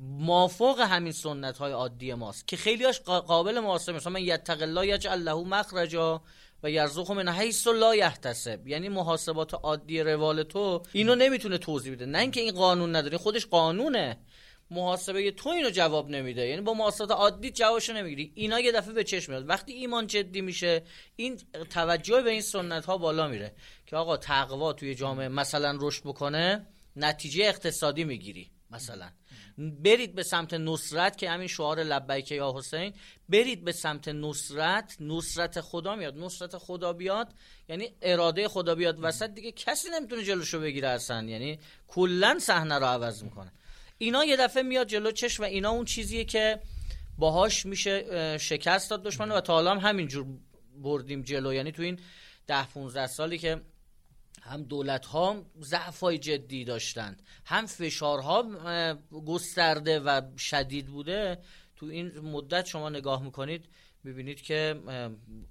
[0.02, 5.22] مافوق همین سنت های عادی ماست که خیلیاش قابل محاسبه مثلا من یتق الله یجعل
[5.22, 6.22] له مخرجا
[6.62, 8.68] و یرزقه من حیث لا یحتسب.
[8.68, 12.06] یعنی محاسبات عادی روال تو اینو نمی‌تونه توضیح بده.
[12.06, 14.18] نه اینکه این قانون نداره خودش قانونه.
[14.70, 16.46] محاسبه تو اینو جواب نمیده.
[16.46, 18.32] یعنی با محاسبات عادی جوابشو نمی‌گیری.
[18.34, 19.48] اینا یه دفعه به چشم میاد.
[19.48, 20.82] وقتی ایمان جدی میشه
[21.16, 23.54] این توجه به این سنت ها بالا میره
[23.86, 28.50] که آقا تقوا توی جامعه مثلا رشد بکنه نتیجه اقتصادی می‌گیری.
[28.70, 29.11] مثلا.
[29.59, 32.94] برید به سمت نصرت که همین شعار لبیک یا حسین.
[33.28, 34.96] برید به سمت نصرت.
[35.00, 36.18] نصرت خدا میاد.
[36.18, 37.35] نصرت خدا بیاد.
[37.68, 41.28] یعنی اراده خدا بیاد وسط دیگه کسی نمی‌تونه جلوشو بگیره اصلا.
[41.28, 43.52] یعنی کلا صحنه رو عوض می‌کنه.
[43.98, 46.61] اینا یه دفعه میاد جلو چش و اینا اون چیزیه که
[47.18, 50.26] باهاش میشه شکست داد دشمن و تا حالا هم همینجور
[50.76, 51.54] بردیم جلو.
[51.54, 52.00] یعنی تو این
[52.46, 53.61] ده 15 سالی که
[54.40, 58.42] هم دولت ها ضعف های جدی داشتند هم فشارها
[59.26, 61.38] گسترده و شدید بوده.
[61.76, 63.64] تو این مدت شما نگاه می‌کنید
[64.05, 64.81] ببینید که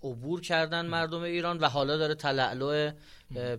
[0.03, 2.91] عبور کردن مردم ایران و حالا داره تلعلو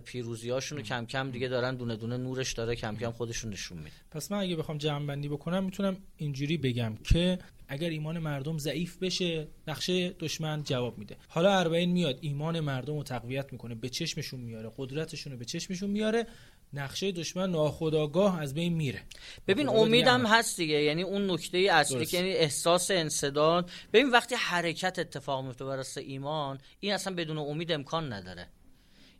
[0.05, 3.95] پیروزی هاشون کم کم دیگه دارن دونه دونه نورش داره کم کم خودشون نشون میده
[4.11, 7.39] پس من اگه بخوام جمع بندی بکنم می‌تونم اینجوری بگم که
[7.71, 11.17] اگر ایمان مردم ضعیف بشه نقشه دشمن جواب میده.
[11.27, 15.89] حالا اربعین میاد ایمان مردم رو تقویت می‌کنه به چشمشون میاره قدرتشون رو به چشمشون
[15.89, 16.27] میاره
[16.73, 19.01] نقشه دشمن ناخداگاه از بین میره.
[19.47, 23.69] ببین امیدم هست دیگه یعنی اون نکته اصلی که یعنی احساس انصداد.
[23.93, 28.41] ببین وقتی حرکت اتفاق میفته برای ایمان این اصلا بدون امید امکان نداره.
[28.41, 28.60] یعنی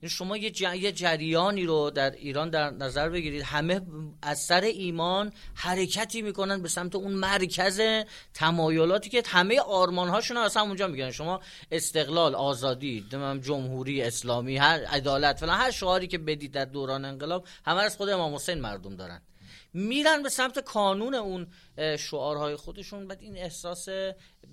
[0.08, 0.52] شما یه,
[0.92, 3.42] جریانی رو در ایران در نظر بگیرید.
[3.42, 3.82] همه
[4.22, 7.82] از سر ایمان حرکتی می‌کنن به سمت اون مرکز
[8.34, 11.40] تمایلاتی که همه آرمان هاشون از اونجا میگن شما
[11.72, 13.06] استقلال آزادی
[13.42, 18.10] جمهوری اسلامی هر عدالت فلان هر شعاری که بدید در دوران انقلاب همه از خود
[18.10, 19.22] امام حسین مردم دارن.
[19.74, 21.48] میرن به سمت کانون اون
[22.00, 23.08] شعارهای خودشون.
[23.08, 23.90] بعد این احساس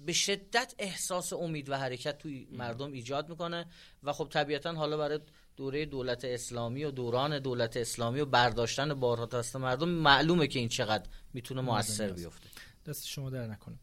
[0.07, 3.66] به شدت احساس امید و حرکت توی مردم ایجاد می‌کنه.
[4.02, 5.20] و خب طبیعتا حالا برای
[5.57, 10.68] دوره دولت اسلامی و دوران دولت اسلامی و برداشتن بارها دست مردم معلومه که این
[10.68, 12.48] چقدر می‌تونه موثر بیفته.
[12.87, 13.76] دست شما در نکنه.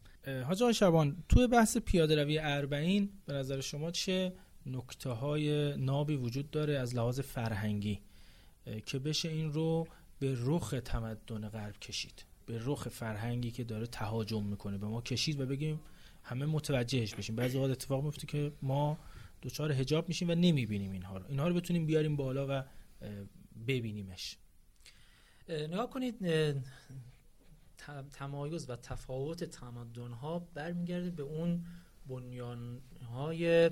[0.46, 4.32] حاج شبان توی بحث پیاده روی اربعین به نظر شما چه
[4.66, 8.00] نکته های نابی وجود داره از لحاظ فرهنگی؟
[8.86, 9.86] که بشه این رو
[10.18, 12.24] به رخ تمدن غرب کشید.
[12.46, 14.78] به رخ فرهنگی که داره تهاجم می‌کنه.
[14.78, 15.80] به ما کشید و بگیم
[16.22, 17.36] همه متوجهش بشیم.
[17.36, 18.98] بعضی وقت اتفاق میفته که ما
[19.42, 21.26] دچار حجاب میشیم و نمی‌بینیم اینها رو.
[21.28, 22.64] اینها رو بتونیم بیاریم بالا و
[23.66, 24.36] ببینیمش.
[25.48, 26.14] نگاه کنید
[28.12, 31.64] تمایز و تفاوت تمدن ها برمیگرده به اون
[32.08, 32.80] بنیان
[33.12, 33.70] های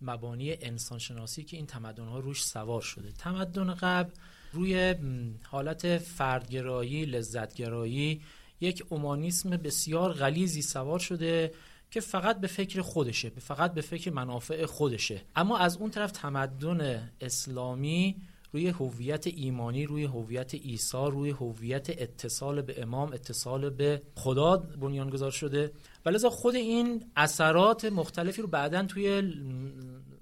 [0.00, 3.12] مبانی انسانشناسی که این تمدن ها روش سوار شده.
[3.12, 4.12] تمدن قبل
[4.56, 4.94] روی
[5.42, 8.22] حالت فردگرایی لذتگرایی
[8.60, 11.52] یک اومانیسم بسیار غلیزی سوار شده
[11.90, 15.22] که فقط به فکر خودشه فقط به فکر منافع خودشه.
[15.36, 18.16] اما از اون طرف تمدن اسلامی
[18.52, 25.30] روی هویت ایمانی روی هویت عیسی روی هویت اتصال به امام اتصال به خدا بنیانگذار
[25.30, 25.72] شده.
[26.06, 29.32] و خود این اثرات مختلفی رو بعدا توی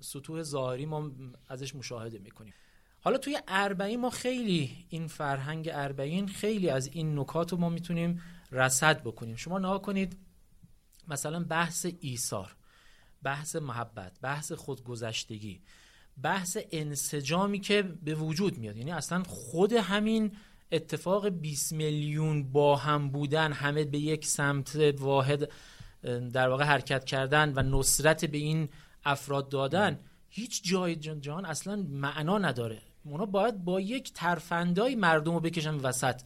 [0.00, 1.10] سطوح ظاهری ما
[1.48, 2.54] ازش مشاهده می‌کنیم.
[3.04, 8.22] حالا توی اربعین ما خیلی این فرهنگ اربعین خیلی از این نکات رو ما می‌تونیم
[8.52, 9.36] رصد بکنیم.
[9.36, 10.16] شما نها کنید
[11.08, 12.56] مثلا بحث ایثار
[13.22, 15.60] بحث محبت بحث خودگذشتگی
[16.22, 18.76] بحث انسجامی که به وجود میاد.
[18.76, 20.32] یعنی اصلا خود همین
[20.72, 25.50] اتفاق 20 میلیون با هم بودن همه به یک سمت واحد
[26.32, 28.68] در واقع حرکت کردن و نصرت به این
[29.04, 32.82] افراد دادن هیچ جای جهان اصلا معنا نداره.
[33.04, 36.20] اونا باید با یک ترفندای مردم رو بکشن وسط.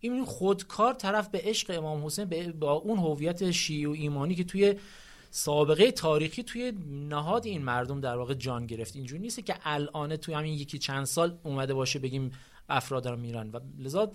[0.00, 4.74] این خودکار طرف به عشق امام حسین با اون هویت شیعی و ایمانی که توی
[5.30, 6.72] سابقه تاریخی توی
[7.08, 8.96] نهاد این مردم در واقع جان گرفت.
[8.96, 12.32] اینجوری نیست که الان توی همین یکی چند سال اومده باشه بگیم
[12.68, 13.50] افراد دارن میرن.
[13.50, 14.12] و لذا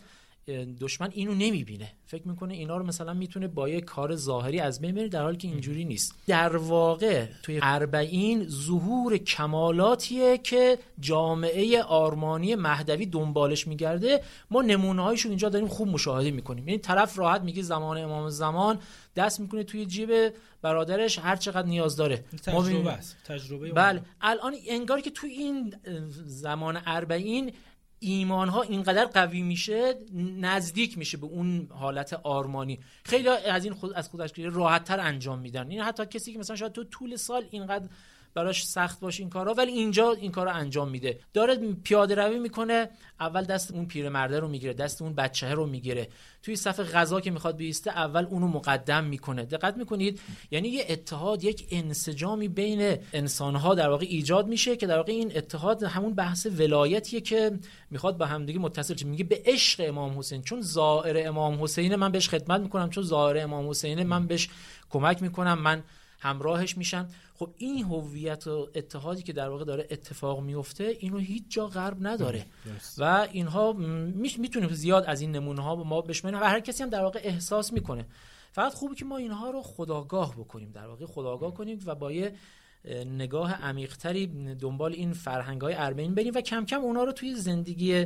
[0.81, 1.91] دشمن اینو نمی‌بینه.
[2.05, 5.38] فکر می‌کنه اینا رو مثلا می‌تونه با یه کار ظاهری از بین بره در حالی
[5.38, 6.15] که اینجوری نیست.
[6.27, 14.23] در واقع توی اربعین ظهور کمالاتیه که جامعه آرمانی مهدوی دنبالش میگرده.
[14.51, 16.67] ما نمونه هایشون اینجا داریم خوب مشاهده می‌کنیم.
[16.67, 18.79] یعنی طرف راحت میگه زمان امام زمان
[19.15, 20.09] دست می‌کنه توی جیب
[20.62, 22.17] برادرش هر چقدر نیاز داره.
[22.43, 24.01] تجربه است تجربه بله.
[24.21, 25.75] الان انگار که توی این
[26.25, 27.51] زمان اربعین
[27.99, 29.95] ایمان ها اینقدر قوی میشه
[30.38, 32.79] نزدیک میشه به اون حالت آرمانی.
[33.03, 35.71] خیلی از این خود از خودش راحت تر انجام میدن.
[35.71, 37.85] این حتی کسی که مثلا شاید تو طول سال اینقدر
[38.34, 41.20] براش سخت باشه این کارا ولی اینجا این کارا انجام میده.
[41.34, 42.89] داره پیاده روی می‌کنه
[43.20, 46.08] اول دست اون پیرمرده رو می‌گیره دست اون بچه رو می‌گیره.
[46.44, 49.46] توی صف غذا که می‌خواد بیسته اول اونو مقدم می‌کنه.
[49.46, 54.98] دقت می‌کنید یعنی یه اتحاد یک انسجامی بین انسانها در واقع ایجاد میشه که در
[54.98, 59.06] واقع این اتحاد همون بحث ولایتیه که می‌خواد با همدیگه متصل شه.
[59.06, 60.42] میگه به عشق امام حسین.
[60.42, 64.50] چون زائر امام حسین من بهش خدمت می‌کنم چون زائر امام حسین من بهش
[64.89, 65.60] کمک می‌کنم.
[65.60, 65.84] من
[66.19, 67.08] همراهش میشن.
[67.34, 71.97] خب این هویت و اتحادی که در واقع داره اتفاق میفته اینو هیچ جا غرب
[72.08, 72.45] نداره.
[72.97, 77.01] و اینها می‌تونیم زیاد از این نمونه ها ما بشماریم و هر کسی هم در
[77.01, 78.05] واقع احساس می‌کنه.
[78.51, 82.34] فقط خوبه که ما اینها رو خداگاه بکنیم در واقع خداگاه کنیم و با یه
[83.05, 88.05] نگاه عمیقتری دنبال این فرهنگ های ارمین بریم و کم کم اونا رو توی زندگی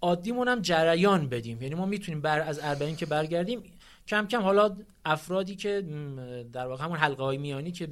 [0.00, 1.62] عادیمون هم جریان بدیم.
[1.62, 3.62] یعنی ما می‌تونیم بر از اربعین که برگردیم
[4.08, 5.84] کم کم حالا افرادی که
[6.52, 7.88] در واقع همون حلقه های میانی که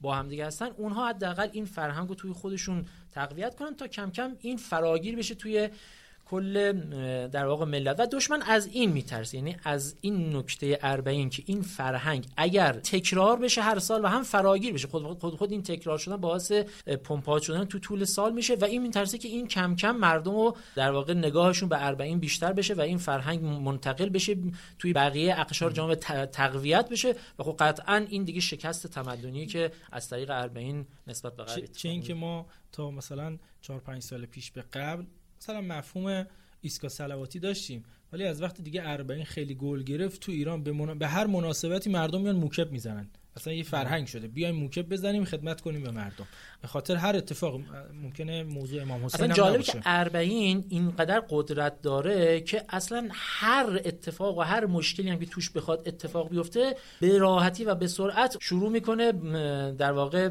[0.00, 4.10] با هم دیگه هستن اونها حداقل این فرهنگ رو توی خودشون تقویت کنن تا کم
[4.10, 5.68] کم این فراگیر بشه توی
[6.30, 6.72] کل
[7.28, 8.00] در واقع ملت.
[8.00, 13.38] و دشمن از این میترسه یعنی از این نکته اربعین که این فرهنگ اگر تکرار
[13.38, 16.52] بشه هر سال و هم فراگیر بشه خود خود, خود این تکرار شدن باعث
[17.04, 20.56] پمپاژ شدن تو طول سال میشه و این میترسه که این کم کم مردم رو
[20.74, 24.36] در واقع نگاهشون به اربعین بیشتر بشه و این فرهنگ منتقل بشه
[24.78, 27.14] توی بقیه اقشار جامعه تقویت بشه.
[27.38, 31.88] و خب قطعا این دیگه شکست تمدنی که از طریق اربعین نسبت به غرب چه
[31.88, 35.04] اینکه ما تا مثلا 4 5 سال پیش به قبل
[35.40, 36.26] مثلا مفهوم
[36.60, 41.08] ایسکا سلواتی داشتیم ولی از وقت دیگه اربعین خیلی گل گرفت تو ایران به, به
[41.08, 43.08] هر مناسبتی مردم میان موکب می‌زنن.
[43.38, 44.28] اصلا یه فرهنگ شده.
[44.28, 46.26] بیایم موکب بزنیم خدمت کنیم به مردم.
[46.62, 47.60] به خاطر هر اتفاق
[48.02, 54.38] ممکنه موضوع امام حسین اصلا جالبه که اربعین اینقدر قدرت داره که اصلا هر اتفاق
[54.38, 58.70] و هر مشکلی هم که توش بخواد اتفاق بیفته به راحتی و به سرعت شروع
[58.70, 59.12] می‌کنه
[59.72, 60.30] در واقع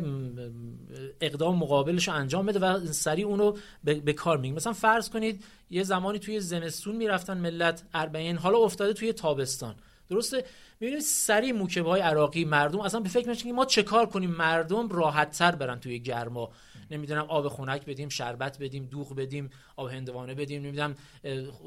[1.22, 5.84] اقدام مقابلش رو انجام بده و سریع اونو به کار میگه مثلا فرض کنید یه
[5.84, 9.76] زمانی توی زمستون می‌رفتن ملت اربعین حالا افتاده توی تابستان.
[10.10, 10.43] درسته؟
[10.80, 14.90] می‌بینیم سری موکبه های عراقی مردم اصلا به فکر که ما چه کار کنیم؟ مردم
[14.90, 16.52] راحت تر برن توی گرما.
[16.92, 20.96] نمی‌دونم آب خنک بدیم شربت بدیم دوغ بدیم آب هندوانه بدیم نمی‌دونم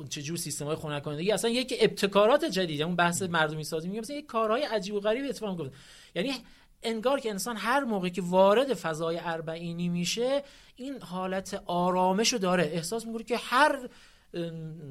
[0.09, 4.01] چه جور سیستم های خنک کنندگی اصلا یک ابتکارات جدیده اون بحث مردمی سازی میگه
[4.01, 5.77] مثلا یک کارهای عجیب و غریب اتفاق میفته
[6.14, 6.33] یعنی
[6.83, 10.42] انگار که انسان هر موقعی که وارد فضای اربعینی میشه
[10.77, 12.64] این حالت آرامش رو داره.
[12.64, 13.88] احساس می‌کنه که هر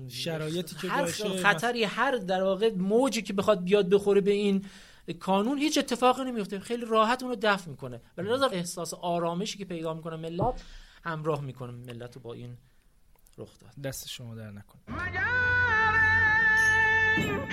[0.07, 4.65] شرایطی که هر باشه خطری هر در واقع موجی که بخواد بیاد بخوره به این
[5.19, 6.59] کانون هیچ اتفاقی نمیفته.
[6.59, 10.63] خیلی راحت اون رو دفع می‌کنه ولی لازم احساس آرامشی که پیدا می‌کنه ملت
[11.03, 11.71] همراه می‌کنه.
[11.71, 12.57] ملت رو با این
[13.37, 13.73] رخ داد.
[13.83, 14.79] دست شما در نکن
[17.17, 17.47] این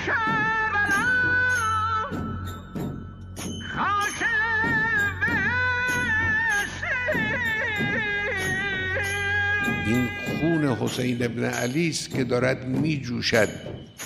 [10.41, 13.49] خون حسین ابن علی است که دارد می جوشد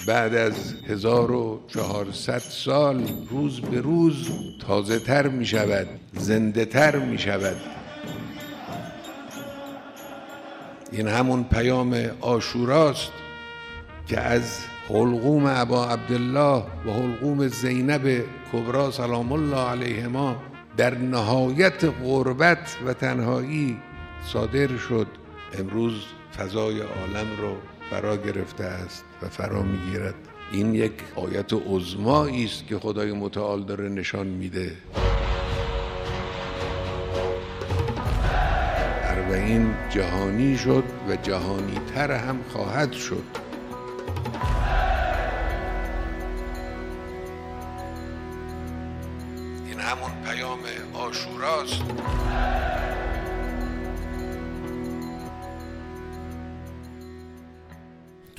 [0.07, 4.31] بعد از 1400 سال روز به روز
[4.66, 7.57] تازه تر می شود زنده تر می شود
[10.93, 13.12] این همون پیام آشوراست
[14.07, 14.59] که از
[14.89, 20.37] حلقوم ابا عبدالله و حلقوم زینب کبرا سلام الله علیهما
[20.76, 23.76] در نهایت غربت و تنهایی
[24.26, 25.07] صادر شد.
[25.59, 25.95] امروز
[26.39, 27.57] فضای عالم رو
[27.91, 30.14] فرا گرفته است و فرا می‌گیرد.
[30.53, 34.72] این یک آیت عظمایی است که خدای متعال داره نشان میده.
[39.05, 43.24] اربعین جهانی شد و جهانی تر هم خواهد شد.
[49.66, 50.59] این همون پیام
[50.95, 51.83] آشوراست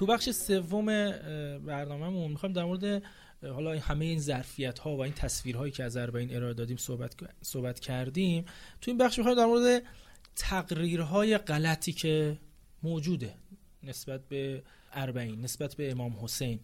[0.02, 0.86] تو بخش سوم
[1.58, 3.04] برنامهمون می‌خوایم در مورد
[3.44, 7.80] حالا همه این ظرفیت ها و این تصویرهایی که از اربعین ارائه دادیم صحبت صحبت
[7.80, 8.46] کردیم.
[8.82, 9.84] تو این بخش می‌خوایم در مورد
[10.36, 12.38] تقریرهای غلطی که
[12.84, 13.34] موجوده
[13.84, 16.60] نسبت به اربعین نسبت به امام حسین.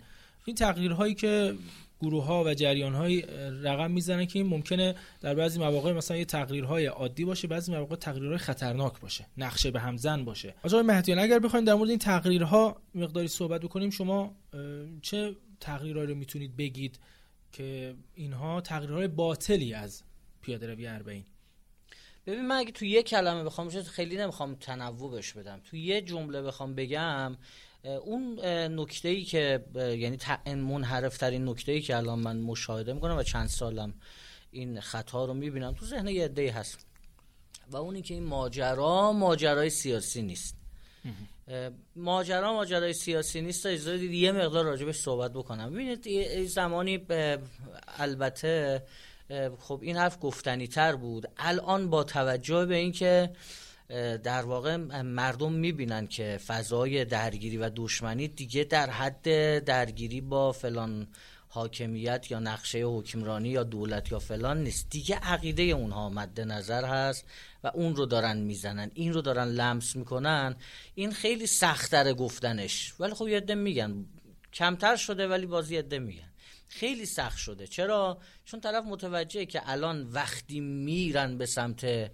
[0.45, 1.55] این تقریرهایی که
[2.01, 3.21] گروه ها و جریان های
[3.63, 7.95] رقم می‌زنن که این ممکنه در بعضی مواقع مثلا یه تقریرهای عادی باشه بعضی مواقع
[7.95, 10.55] تقریرهای خطرناک باشه نقشه به همزن باشه.
[10.63, 14.35] آقای مهدیان اگر بخوایم در مورد این تقریرها مقداری صحبت بکنیم شما
[15.01, 16.99] چه تقریرهایی رو می‌تونید بگید
[17.51, 20.03] که اینها تقریرهای باطلی از
[20.41, 21.25] پیاده روی اربعین؟
[22.27, 26.41] ببین من اگه تو یه کلمه بخوام خیلی نمی‌خوام تنوع بهش بدم تو یه جمله
[26.41, 27.37] بخوام بگم
[27.88, 28.39] اون
[28.79, 33.47] نکته ای که یعنی منحرف ترین نکته ای که الان من مشاهده می‌کنم و چند
[33.47, 33.93] سالم
[34.51, 36.85] این خطا رو می‌بینم تو ذهن یه عده هست.
[37.71, 40.57] و اونی که این ماجرا ماجرای سیاسی نیست.
[41.95, 43.63] ماجرا ماجرای سیاسی نیست.
[43.63, 45.73] تا اجازه یه مقدار راجبش صحبت بکنم.
[45.73, 47.05] ببینید زمانی
[47.97, 48.83] البته
[49.59, 51.27] خب این حرف گفتنی تر بود.
[51.38, 53.29] الان با توجه به اینکه
[54.23, 61.07] در واقع مردم می‌بینن که فضای درگیری و دشمنی دیگه در حد درگیری با فلان
[61.49, 64.89] حاکمیت یا نقشه حکمرانی یا دولت یا فلان نیست.
[64.89, 67.25] دیگه عقیده اونها مد نظر هست
[67.63, 70.55] و اون رو دارن می‌زنن این رو دارن لمس می‌کنن.
[70.95, 72.93] این خیلی سختره گفتنش.
[72.99, 74.05] ولی خب یه میگن.
[74.53, 76.31] کمتر شده ولی بازی یه میگن.
[76.67, 77.67] خیلی سخت شده.
[77.67, 82.11] چرا؟ چون طرف متوجهه که الان وقتی میرن به سمت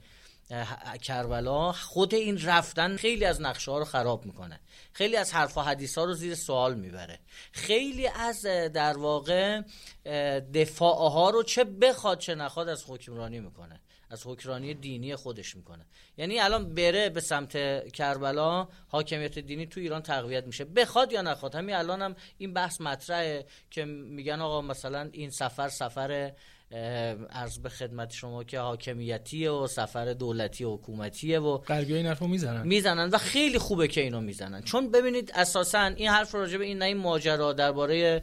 [1.01, 4.59] کربلا خود این رفتن خیلی از نقشه ها رو خراب می‌کنه.
[4.93, 7.19] خیلی از حرف و حدیث ها رو زیر سوال می‌بره.
[7.51, 8.41] خیلی از
[8.73, 9.61] در واقع
[10.53, 13.79] دفاع ها رو چه بخواد چه نخواد از حکمرانی می‌کنه.
[14.09, 15.85] از حکمرانی دینی خودش می‌کنه.
[16.17, 20.65] یعنی الان بره به سمت کربلا حاکمیت دینی تو ایران تقویت میشه.
[20.65, 25.69] بخواد یا نخواد همین الان هم این بحث مطرحه که میگن آقا مثلا این سفر
[25.69, 26.31] سفر
[27.29, 32.27] عرض به خدمت شما که حاکمیتیه و سفر دولتی و حکومتیه و غربی این حرفو
[32.27, 32.67] می‌زنن.
[32.67, 34.61] می‌زنن و خیلی خوبه که اینو می‌زنن.
[34.61, 38.21] چون ببینید اساسا این حرف راجع به این نه این ماجرا درباره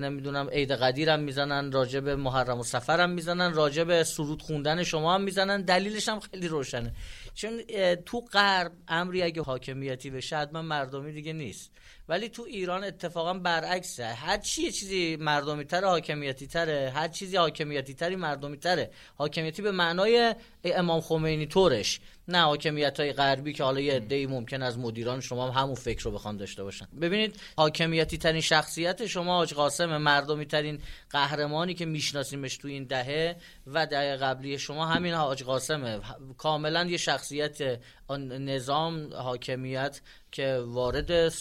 [0.00, 4.42] نمی‌دونم عید قدیر هم می‌زنن راجع به محرم و سفر هم می‌زنن راجع به سرود
[4.42, 6.92] خوندن شما هم می‌زنن دلیلش هم خیلی روشنه.
[7.34, 7.62] چون
[8.06, 11.70] تو غرب امری اگه حاکمیتی بشه حتما مردمی دیگه نیست.
[12.10, 14.06] ولی تو ایران اتفاقا برعکسه.
[14.06, 19.62] هر چی یه چیزی مردمی تره حاکمیتی تره هر چیزی حاکمیتی تری مردمی تره حاکمیتی
[19.62, 20.34] به معنای
[20.64, 22.00] امام خمینی طورش.
[22.28, 26.04] نه حاکمیت های غربی که حالا یه عده‌ای ممکن از مدیران شما هم همون فکر
[26.04, 26.86] رو بخوان داشته باشن.
[27.00, 30.80] ببینید حاکمیتی ترین شخصیت شما حاج قاسم مردمی ترین
[31.10, 33.36] قهرمانی که میشناسیمش تو این دهه
[33.66, 36.00] و دهه قبلی شما همین حاج قاسمه.
[36.38, 37.80] کاملا یه شخصیت
[38.18, 40.00] نظام حاکمیت
[40.32, 41.32] که وارد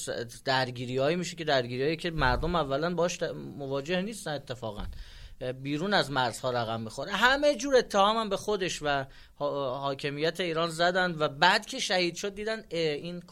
[0.45, 3.23] درگیریایی میشه که درگیریایی که مردم اولا باش
[3.57, 4.83] مواجه نیستن اتفاقا.
[5.61, 7.11] بیرون از مرزها رقم می‌خوره.
[7.11, 12.35] همه جور اتهام هم به خودش و حاکمیت ایران زدن و بعد که شهید شد
[12.35, 13.23] دیدن این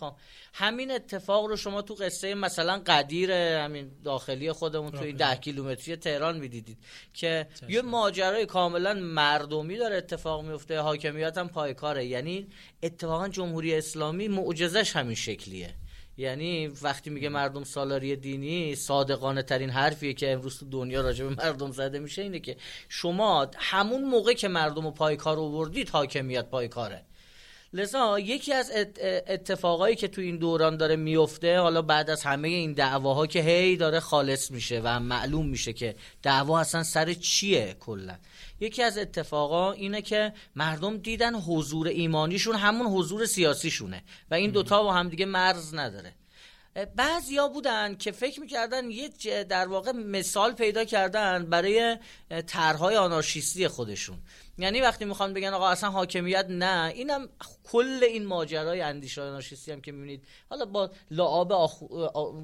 [0.54, 6.38] همین اتفاق رو شما تو قصه مثلا قدیر همین داخلی خودمون توی ده کیلومتری تهران
[6.38, 6.78] می‌دیدید
[7.14, 12.06] که یه ماجرای کاملا مردمی داره اتفاق میفته حاکمیت هم پایکاره.
[12.06, 12.48] یعنی
[12.84, 15.76] اتفاقا جمهوری اسلامی معجزش همین شکلیه.
[16.18, 21.36] یعنی وقتی میگه مردم سالاری دینی صادقانه ترین حرفیه که امروز تو دنیا راجع به
[21.36, 22.58] مردم زده میشه اینه که
[22.90, 27.06] شما همون موقع که مردم رو پای کار آوردید حاکمیت پای کاره.
[27.74, 28.72] لذا یکی از
[29.28, 33.78] اتفاقایی که تو این دوران داره میفته حالا بعد از همه این دعواها که هی
[33.78, 38.16] داره خالص میشه و معلوم میشه که دعوا اصلا سر چیه کلا.
[38.60, 44.84] یکی از اتفاقا اینه که مردم دیدن حضور ایمانیشون همون حضور سیاسیشونه و این دوتا
[44.84, 46.14] با هم دیگه مرز نداره.
[46.96, 49.10] بعضیا بودن که فکر می‌کردن یه
[49.44, 51.98] در واقع مثال پیدا کردن برای
[52.48, 54.18] طرحهای آنارشیستی خودشون.
[54.60, 57.30] یعنی وقتی می‌خوان بگن آقا اصلا حاکمیت نه اینم
[57.72, 60.28] کل این ماجرای اندیشه آنارشیستی هم که می‌بینید.
[60.50, 61.54] حالا با لعاب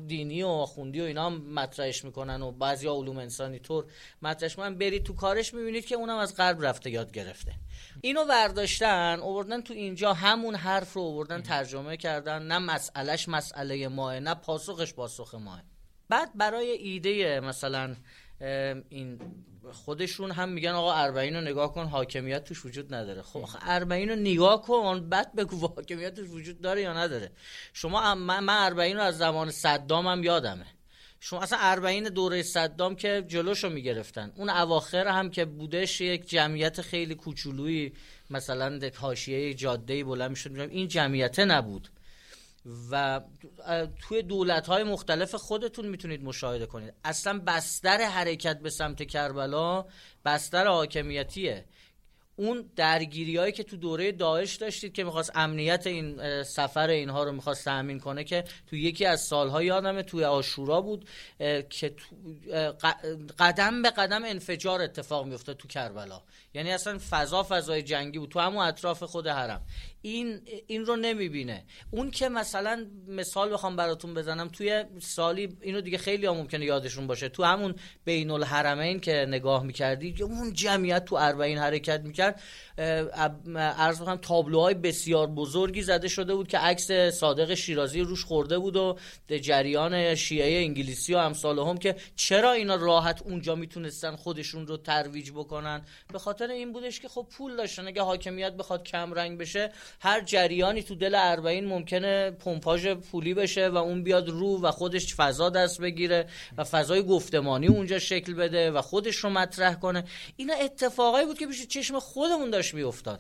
[0.08, 3.86] دینی و آخوندی و اینا هم مطرحش می‌کنن و بعضی علوم انسانی طور
[4.22, 4.78] مطرحش می‌کنن.
[4.78, 7.54] برید تو کارش می‌بینید که اونم از غرب رفته یاد گرفته.
[8.02, 12.42] اینو ورداشتن اووردن تو اینجا همون حرف رو اووردن ترجمه کردن.
[12.42, 15.64] نه مسئلهش مسئله ماه نه پاسخش پاسخ ماه.
[16.10, 17.96] بعد برای ایده مثلا
[18.90, 19.20] این
[19.72, 23.22] خودشون هم میگن آقا اربعین رو نگاه کن حاکمیت توش وجود نداره.
[23.22, 27.32] خب اربعین رو نگاه کن بعد بگو حاکمیت توش وجود داره یا نداره.
[27.74, 30.66] شما من اربعین رو از زمان صدام هم یادمه.
[31.20, 36.82] شما اصلا اربعین دوره صدام که جلوشو می‌گرفتن اون اواخر هم که بودش یک جمعیت
[36.82, 37.94] خیلی کوچولویی
[38.30, 41.90] مثلا حاشیه جاده بلند می‌شد این جمعیت نبود.
[42.92, 43.22] و
[44.00, 46.94] توی دولت های مختلف خودتون می‌تونید مشاهده کنید.
[47.04, 49.86] اصلا بستر حرکت به سمت کربلا
[50.26, 51.66] بستر حاکمیتیه.
[52.36, 57.32] اون درگیری هایی که تو دوره داعش داشتید که می‌خواست امنیت این سفر اینها رو
[57.32, 61.10] می‌خواست تأمین کنه که تو یکی از سالها یادمه توی آشورا بود
[61.70, 61.96] که
[63.40, 66.22] قدم به قدم انفجار اتفاق میفته تو کربلا.
[66.54, 68.30] یعنی اصلا فضا فضای جنگی بود.
[68.30, 69.66] تو همون اطراف خود حرم.
[70.06, 71.64] این این رو نمی‌بینه.
[71.92, 77.08] اون که مثلا مثال بخوام براتون بزنم توی سالی اینو دیگه خیلی هم ممکنه یادشون
[77.08, 77.30] باشه.
[77.30, 77.76] تو همون
[78.06, 82.42] بین الحرمین که نگاه می‌کردی اون جمعیت تو اربعین حرکت می‌کرد
[83.78, 88.76] عرض بخوام تابلوهای بسیار بزرگی زده شده بود که عکس صادق شیرازی روش خورده بود
[88.76, 88.98] و
[89.42, 95.32] جریان شیعه انگلیسی و امثال هم که چرا اینا راحت اونجا می‌تونستن خودشون رو ترویج
[95.32, 95.82] بکنن؟
[96.14, 97.88] به خاطر این بودش که خب پول داشتن.
[97.88, 103.70] اگه حاکمیت بخواد کم رنگ بشه هر جریانی تو دل اربعین ممکنه پمپاژ پولی بشه
[103.70, 108.72] و اون بیاد رو و خودش فضا دست بگیره و فضای گفتمانی اونجا شکل بده
[108.72, 110.04] و خودش رو مطرح کنه.
[110.36, 113.20] اینا اتفاقایی بود که پیش چشم خودمون داشت میافتاد.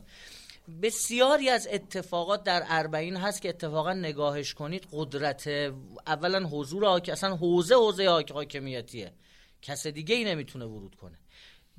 [0.82, 5.48] بسیاری از اتفاقات در اربعین هست که اتفاقا نگاهش کنید قدرت
[6.08, 9.12] اولا حضور اصلا حوزه حوزه حاکمیتیه.
[9.62, 11.18] کس دیگه ای نمی‌تونه ورود کنه.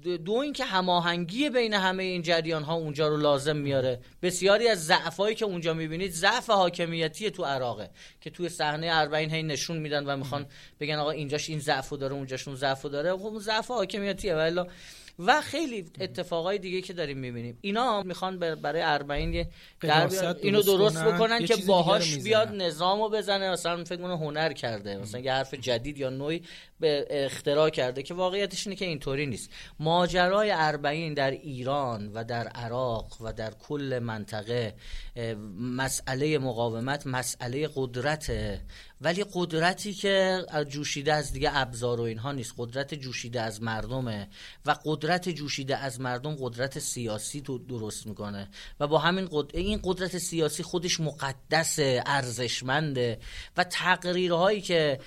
[0.03, 4.01] دو اینکه هماهنگی بین همه این جریان ها اونجا رو لازم میاره.
[4.23, 7.91] بسیاری از ضعفایی که اونجا می‌بینید ضعف حاکمیتی تو عراقه
[8.21, 10.47] که توی صحنه اربعین هی نشون میدن و می‌خوان
[10.81, 13.13] بگن آقا اینجاش این ضعفو داره اونجاش اون ضعفو داره.
[13.13, 14.61] خب اون ضعف حاکمیتیه ولی
[15.19, 17.59] و خیلی اتفاقای دیگه که داریم می‌بینیم.
[17.61, 19.47] اینا می‌خوان برای اربعین
[20.43, 25.33] اینو درست بکنن که باهاش بیاد نظامو بزنه مثلا فکر کنه هنر کرده مثلا یه
[25.33, 26.43] حرف جدید یا نوعی
[26.81, 29.51] به اختراع کرده که واقعیتش اینه که اینطوری نیست.
[29.81, 34.75] ماجرای اربعین در ایران و در عراق و در کل منطقه
[35.61, 38.33] مسئله مقاومت مسئله قدرت
[39.05, 42.55] ولی قدرتی که جوشیده از دیگه ابزار و اینها نیست.
[42.59, 44.29] قدرت جوشیده از مردمه
[44.67, 48.49] و قدرت جوشیده از مردم قدرت سیاسی تو درست می‌کنه.
[48.81, 51.77] و با همین قدرت این قدرت سیاسی خودش مقدس
[52.07, 53.19] ارزشمنده
[53.57, 55.01] و تقریرهایی که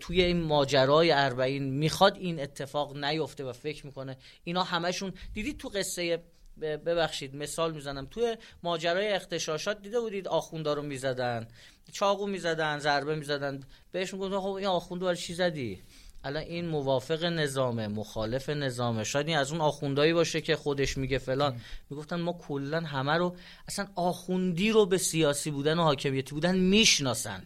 [0.00, 4.16] توی این ماجرای اربعین می‌خواد این اتفاق نیفته و فکر می‌کنه.
[4.44, 6.22] اینا همشون دیدید تو قصه
[6.60, 8.06] ببخشید مثال می‌زنم.
[8.10, 11.48] توی ماجرای اختشاشات دیده بودید آخوندا رو می‌زدن
[11.92, 13.60] چاقو می‌زدن ضربه می‌زدن.
[13.92, 15.82] بهش می‌گفتن خب این آخوندو برای چی زدی؟
[16.24, 19.04] الان این موافق نظامه مخالف نظامه.
[19.04, 21.60] شاید این از اون آخوندایی باشه که خودش میگه فلان.
[21.90, 23.36] می‌گفتن ما کلا همه رو
[23.68, 27.44] اصلا آخوندی رو به سیاسی بودن و حاکمیتی بودن می‌شناسن.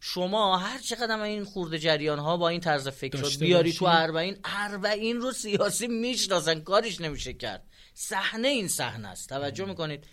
[0.00, 5.20] شما هر چقدر این خورده جریان ها با این طرز فکر بیاری تو اربعین اربعین
[5.20, 7.64] رو سیاسی می‌شناسن کارش نمیشه کرد.
[7.94, 9.28] صحنه این صحنه است.
[9.28, 10.04] توجه می‌کنید.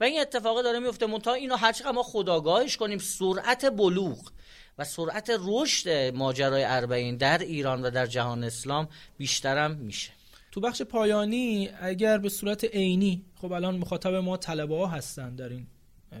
[0.00, 2.98] و این اتفاق داره میفته منتها اینو هر چقدر ما خداگاهش کنیم.
[2.98, 4.30] سرعت بلوغ
[4.78, 10.10] و سرعت رشد ماجرای اربعین در ایران و در جهان اسلام بیشترم میشه.
[10.52, 15.48] تو بخش پایانی اگر به صورت عینی خب الان مخاطب ما طلبه ها هستن در
[15.48, 15.66] این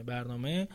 [0.06, 0.68] برنامه.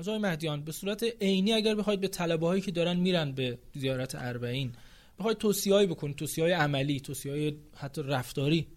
[0.00, 4.14] آقای مهدیان به صورت عینی اگر بخواید به طلبه هایی که دارن میرن به زیارت
[4.14, 4.72] اربعین
[5.18, 8.68] بخواید توصیه‌ای بکنید توصیه‌های عملی توصیه‌های حتی رفتاری.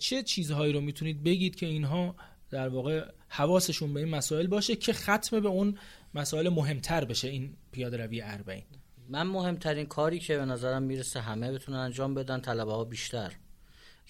[0.00, 2.16] چه چیزهایی رو می‌تونید بگید که اینها
[2.50, 5.78] در واقع حواسشون به این مسائل باشه که ختم به اون
[6.14, 8.64] مسائل مهمتر بشه؟ این پیاده روی اربعین.
[9.08, 13.32] من مهمترین کاری که به نظرم می‌رسه همه بتونن انجام بدن طلبه ها بیشتر.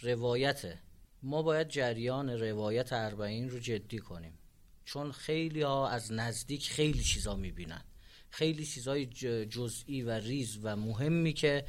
[0.03, 0.79] روایته
[1.23, 4.39] ما باید جریان روایت اربعین رو جدی کنیم.
[4.85, 7.85] چون خیلی ها از نزدیک خیلی چیزا می‌بینن.
[8.33, 9.07] خیلی چیزای
[9.47, 11.65] جزئی و ریز و مهمی که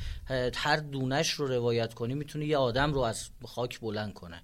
[0.56, 4.44] هر دونش رو روایت کنی می‌تونه یه آدم رو از خاک بلند کنه.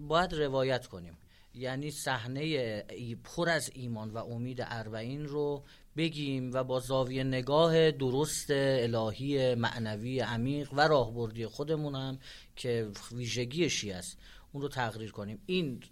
[0.00, 1.18] باید روایت کنیم.
[1.54, 2.82] یعنی صحنه
[3.24, 5.64] پر از ایمان و امید اربعین رو
[5.96, 12.18] بگیم و با زاویه نگاه درست الهی معنوی عمیق و راهبردی خودمون هم
[12.56, 14.18] که ویژگیشی است
[14.52, 15.42] اون رو تقریر کنیم.
[15.46, 15.82] این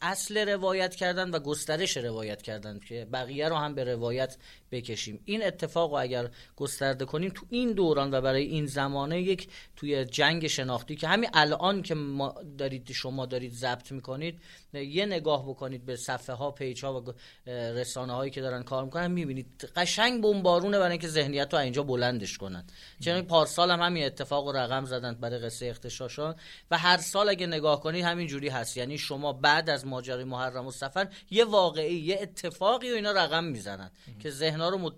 [0.00, 4.36] اصل روایت کردن و گسترش روایت کردن که بقیه رو هم به روایت
[4.70, 5.22] بکشیم.
[5.24, 10.04] این اتفاق رو اگر گسترده کنیم تو این دوران و برای این زمانه یک توی
[10.04, 14.40] جنگ شناختی که همین الان که ما دارید شما دارید ضبط می‌کنید
[14.72, 17.12] یه نگاه بکنید به صفحه ها پیج ها و
[17.50, 22.38] رسانه هایی که دارن کار می‌کنن می‌بینید قشنگ بمبارونه برای اینکه ذهنیت رو اینجا بلندش
[22.38, 22.64] کنن.
[23.00, 26.34] چون پارسال هم همین اتفاق و رقم زدن برای قصه اختشاشان.
[26.70, 28.76] و هر سال اگه نگاه کنید همین جوری هست.
[28.76, 33.44] یعنی شما بعد از ماجرای محرم و سفر یه واقعی یه اتفاقی و اینا رقم
[33.44, 33.90] می‌زنن
[34.20, 34.90] که ذهنها رو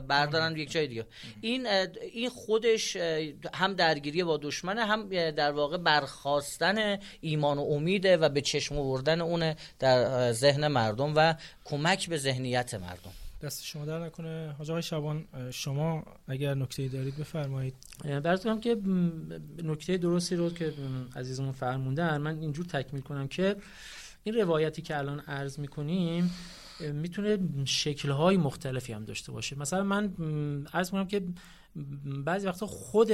[0.00, 1.06] بردارن یک جای دیگه.
[1.40, 1.66] این
[2.12, 2.96] این خودش
[3.54, 9.20] هم درگیری با دشمنه هم در واقع برخواستن ایمان و امیده و به چشم آوردن
[9.20, 11.34] اون در ذهن مردم و
[11.64, 13.12] کمک به ذهنیت مردم.
[13.42, 14.54] دست شما در نکنه.
[14.58, 17.74] حاج آقای شبان شما اگر نکته دارید بفرمایید.
[18.04, 18.76] براتون که
[19.62, 20.72] نکته درستی رو که
[21.16, 23.56] عزیزمون فرموندن من اینجور تکمیل کنم که
[24.24, 26.30] این روایتی که الان عرض می‌کنیم
[26.82, 29.58] می‌تونه شکلهای مختلفی هم داشته باشه.
[29.58, 30.12] مثلا من
[30.72, 31.22] عرض کنم که
[32.24, 33.10] بعضی وقتا خود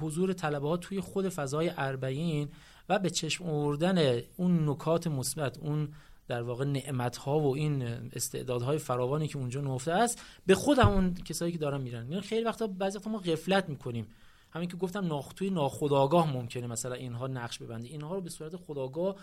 [0.00, 2.48] حضور طلبه ها توی خود فضای اربعین
[2.88, 5.88] و به چشم آوردن اون نکات مثبت اون
[6.28, 7.82] در واقع نعمت ها و این
[8.12, 12.08] استعدادهای فراوانی که اونجا نفته است به خود همون کسایی که دارن میرن.
[12.10, 14.06] یعنی خیلی وقتا بعضی وقتا ما غفلت می‌کنیم.
[14.50, 17.88] همین که گفتم ناخ توی ناخودآگاه ممکنه مثلا اینها نقش ببنده.
[17.88, 19.16] اینها رو به صورت خداگاه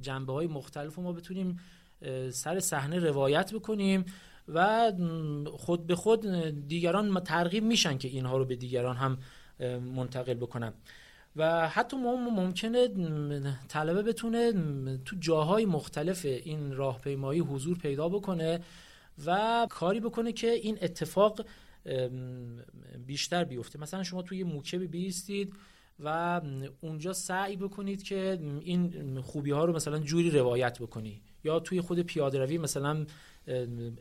[0.00, 1.60] جنبه های مختلف ما بتونیم
[2.30, 4.04] سر صحنه روایت بکنیم
[4.48, 4.92] و
[5.52, 6.26] خود به خود
[6.68, 9.18] دیگران ترغیب میشن که اینها رو به دیگران هم
[9.78, 10.72] منتقل بکنن.
[11.36, 12.88] و حتی ممکنه
[13.68, 14.52] طلبه بتونه
[15.04, 18.60] تو جاهای مختلف این راهپیمایی حضور پیدا بکنه
[19.26, 21.46] و کاری بکنه که این اتفاق
[23.06, 23.80] بیشتر بیفته.
[23.80, 25.54] مثلا شما توی موکبی بیستید
[26.00, 26.40] و
[26.80, 31.22] اونجا سعی بکنید که این خوبی ها رو مثلا جوری روایت بکنی.
[31.44, 33.06] یا توی خود پیاده روی مثلا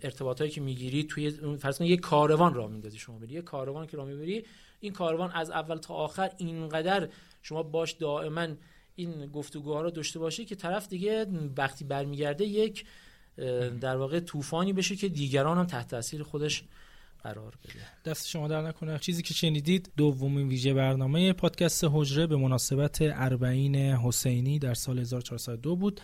[0.03, 3.97] ارتباطایی که می‌گیری توی فرض کن یه کاروان را میندازی شما بری یه کاروان که
[3.97, 4.45] را می‌بری
[4.79, 7.09] این کاروان از اول تا آخر اینقدر
[7.41, 8.47] شما باش دائما
[8.95, 11.25] این گفتگوها رو داشته باشی که طرف دیگه
[11.57, 12.85] وقتی برمیگرده یک
[13.81, 16.63] در واقع طوفانی بشه که دیگران هم تحت تاثیر خودش
[17.23, 17.73] قرار بده.
[18.05, 18.99] دست شما در نکنه.
[18.99, 25.75] چیزی که شنیدید دومین ویژه برنامه پادکست حجره به مناسبت اربعین حسینی در سال 1402
[25.75, 26.01] بود.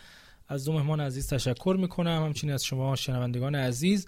[0.48, 2.24] از دو مهمان عزیز تشکر می‌کنم.
[2.26, 4.08] همچنین از شما شنوندگان عزیز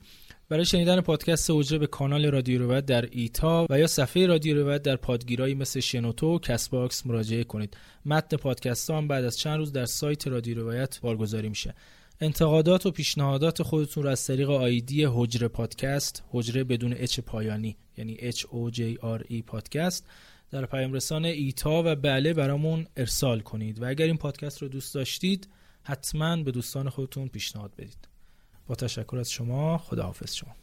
[0.50, 4.82] برای شنیدن پادکست اوجه به کانال رادیو روایت در ایتا و یا صفحه رادیو روایت
[4.82, 7.78] در پادگیرهایی مثل شنوتو و کست باکس مراجعه کنید.
[8.06, 11.74] متن پادکست هم بعد از چند روز در سایت رادیو روایت بارگذاری میشه.
[12.22, 18.18] انتقادات و پیشنهادات خودتون رو از طریق آیدی حجره پادکست حجره بدون H پایانی یعنی
[18.18, 18.80] H O J
[19.20, 20.08] R E پادکست
[20.52, 23.82] در پیام رسان ایتا و بله برامون ارسال کنید.
[23.82, 25.48] و اگر این پادکست رو دوست داشتید
[25.90, 28.08] حتما به دوستان خودتون پیشنهاد بدید.
[28.68, 30.56] با تشکر از شما خداحافظ شما.